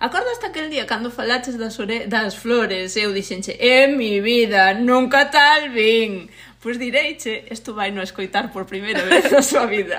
[0.00, 2.06] Acordas aquel día cando falaches das, ore...
[2.08, 6.28] das flores eu dixenche É mi vida, nunca tal vin
[6.58, 9.98] Pois direiche, isto vai no escoitar por primeira vez na súa vida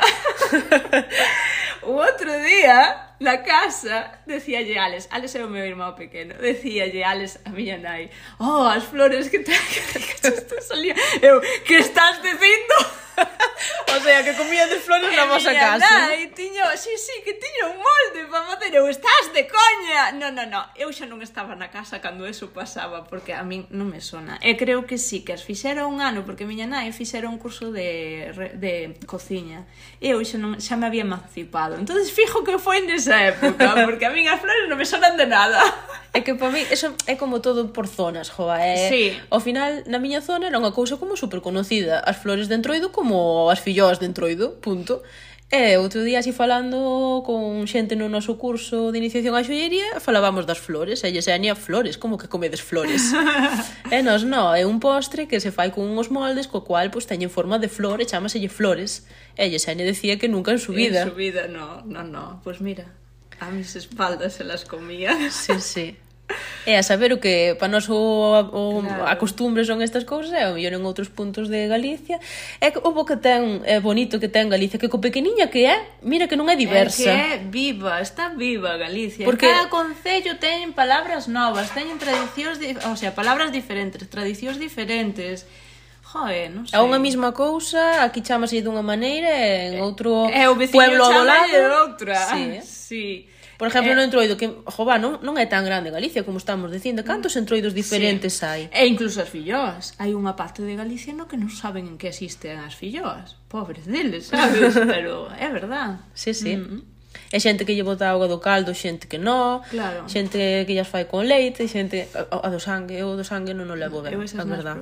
[1.88, 7.40] O outro día na casa, decíalle Alex, Alex é o meu irmão pequeno, decíalle Alex
[7.46, 12.76] a miña nai, oh, as flores que te que salía, eu, que estás dicindo?
[13.96, 16.10] o sea, que comía de flores na vosa casa.
[16.10, 20.12] Nai, tiño, sí, sí, que tiño un molde para facer, eu, estás de coña?
[20.14, 23.70] No, no, no, eu xa non estaba na casa cando eso pasaba, porque a min
[23.70, 24.42] non me sona.
[24.42, 27.70] E creo que sí, que as fixera un ano, porque miña nai fixera un curso
[27.70, 29.70] de, de cociña.
[30.02, 31.78] E eu xa, non, xa me había emancipado.
[31.78, 35.14] entonces fijo que foi nesa esa época, porque a min as flores non me sonan
[35.14, 35.62] de nada.
[36.14, 38.90] É que para mí eso é como todo por zonas, joa, é...
[38.90, 39.04] Sí.
[39.30, 42.90] Ao final, na miña zona era unha cousa como super conocida, as flores de Entroido
[42.90, 45.02] como as filloas de Entroido, punto.
[45.54, 50.50] E outro día así falando con xente no noso curso de iniciación á xoiería, falábamos
[50.50, 53.14] das flores, e lle seanía flores, como que comedes flores.
[53.94, 57.06] e nos no, é un postre que se fai con uns moldes co cual pois
[57.06, 59.06] pues, teñen forma de flor e chamaselle flores.
[59.38, 61.06] E lle seanía decía que nunca en su vida.
[61.06, 63.03] En su vida, no, no, no, pois pues mira.
[63.44, 65.12] A mis espaldas se las comía.
[65.30, 65.98] Sí, sí.
[66.66, 69.04] E a saber o que para nós o, o claro.
[69.04, 72.24] a costumbre son estas cousas e o mellor en outros puntos de Galicia
[72.64, 75.68] é que o bo que ten é bonito que ten Galicia que co pequeniña que
[75.68, 79.68] é mira que non é diversa é que é viva está viva Galicia porque cada
[79.68, 82.72] concello ten palabras novas teñen tradicións di...
[82.80, 85.44] o sea palabras diferentes tradicións diferentes
[86.14, 86.78] Joe, non sei.
[86.78, 91.24] É unha mesma cousa, aquí chamase dunha maneira e en outro é, o pueblo do
[91.26, 91.50] lado.
[91.50, 92.16] É outra.
[92.30, 92.62] Sí, eh?
[92.62, 93.33] sí.
[93.64, 96.68] Por exemplo, eh, no entroido, que, jova, non, non é tan grande Galicia como estamos
[96.68, 97.00] dicindo.
[97.08, 98.44] Cantos entroidos diferentes sí.
[98.44, 98.62] hai?
[98.76, 99.96] E incluso as filloas.
[100.04, 103.40] Hai unha parte de Galicia no que non saben en que existen as filloas.
[103.48, 104.76] Pobres deles, sabes?
[104.92, 106.04] Pero é verdad.
[106.12, 106.60] Sí, sí.
[106.60, 106.82] Mm -hmm.
[107.32, 110.12] E xente que lle bota auga do caldo, xente que non, claro.
[110.12, 113.72] xente que llas fai con leite, xente a, a do sangue, eu do sangue non
[113.72, 114.76] o levo ben, a verdad.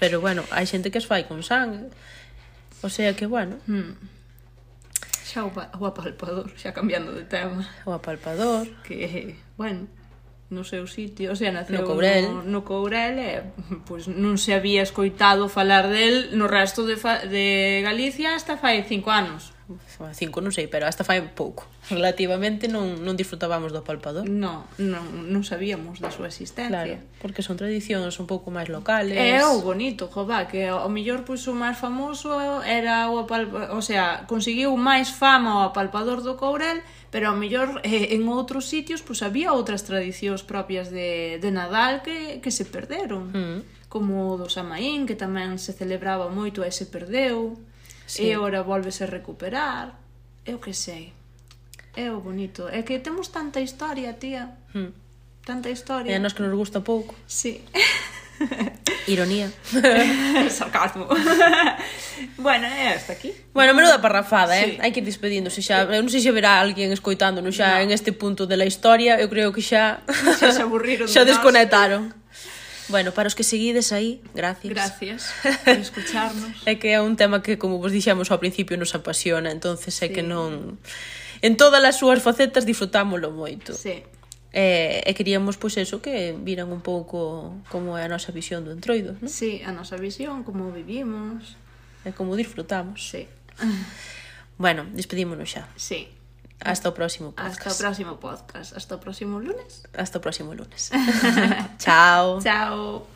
[0.00, 1.92] Pero bueno, hai xente que as fai con sangue.
[2.80, 3.60] O sea que bueno.
[3.68, 4.19] Mm
[5.30, 7.62] xa o, o apalpador, xa cambiando de tema.
[7.86, 8.66] O apalpador.
[8.82, 9.86] Que, bueno,
[10.50, 13.42] no seu sitio, o sea, naceu no Courel, no, no Courel e eh,
[13.86, 18.58] pois pues, non se había escoitado falar del no resto de, fa, de Galicia hasta
[18.58, 19.54] fai cinco anos
[20.14, 21.66] cinco non sei, pero hasta fai pouco.
[21.90, 24.26] Relativamente non, non disfrutábamos do palpador.
[24.28, 27.00] Non, non, non sabíamos da súa existencia.
[27.02, 29.14] Claro, porque son tradicións un pouco máis locales.
[29.14, 33.82] É o bonito, jová, que o mellor pois o máis famoso era o apalpador, o
[33.82, 39.02] sea, conseguiu máis fama o apalpador do Courel, pero ao mellor eh, en outros sitios
[39.02, 43.30] pois había outras tradicións propias de, de Nadal que, que se perderon.
[43.34, 43.60] Mm.
[43.90, 47.58] Como o do Samaín, que tamén se celebraba moito e se perdeu
[48.10, 48.26] sí.
[48.26, 49.94] e ora volvese a recuperar,
[50.42, 51.14] eu que sei.
[51.94, 52.66] É o bonito.
[52.66, 54.58] É que temos tanta historia, tía.
[54.74, 54.90] Hmm.
[55.46, 56.10] Tanta historia.
[56.10, 57.14] E a nos que nos gusta pouco.
[57.26, 57.62] Sí.
[59.06, 59.50] Ironía.
[60.50, 61.06] Sarcasmo.
[62.38, 63.34] bueno, é hasta aquí.
[63.52, 64.64] Bueno, menuda parrafada, eh?
[64.64, 64.70] sí.
[64.78, 64.82] eh?
[64.82, 65.86] Hai que ir despedíndose xa.
[65.86, 67.84] Eu non sei se verá alguén escoitándonos xa no.
[67.84, 69.18] en este punto de la historia.
[69.18, 70.02] Eu creo que xa...
[70.08, 71.06] Xa se aburriron.
[71.06, 72.10] xa desconectaron.
[72.10, 72.19] Nós.
[72.90, 74.74] Bueno, para os que seguides aí, gracias.
[74.74, 75.32] Gracias
[75.64, 76.66] por escucharnos.
[76.66, 80.10] é que é un tema que, como vos dixemos ao principio, nos apasiona, entonces é
[80.10, 80.14] sí.
[80.14, 80.82] que non...
[81.40, 83.72] En todas as súas facetas disfrutámoslo moito.
[83.72, 84.02] Sí.
[84.50, 88.74] E, e queríamos, pois, eso, que viran un pouco como é a nosa visión do
[88.74, 89.30] entroido, non?
[89.30, 91.56] Sí, a nosa visión, como vivimos...
[92.02, 93.12] E como disfrutamos.
[93.12, 93.30] Sí.
[94.58, 95.70] bueno, despedímonos xa.
[95.78, 96.10] Sí.
[96.60, 97.66] Hasta el próximo podcast.
[97.66, 98.76] Hasta el próximo podcast.
[98.76, 99.88] Hasta el próximo lunes.
[99.96, 100.90] Hasta el próximo lunes.
[101.78, 102.40] Chao.
[102.42, 103.06] Chao.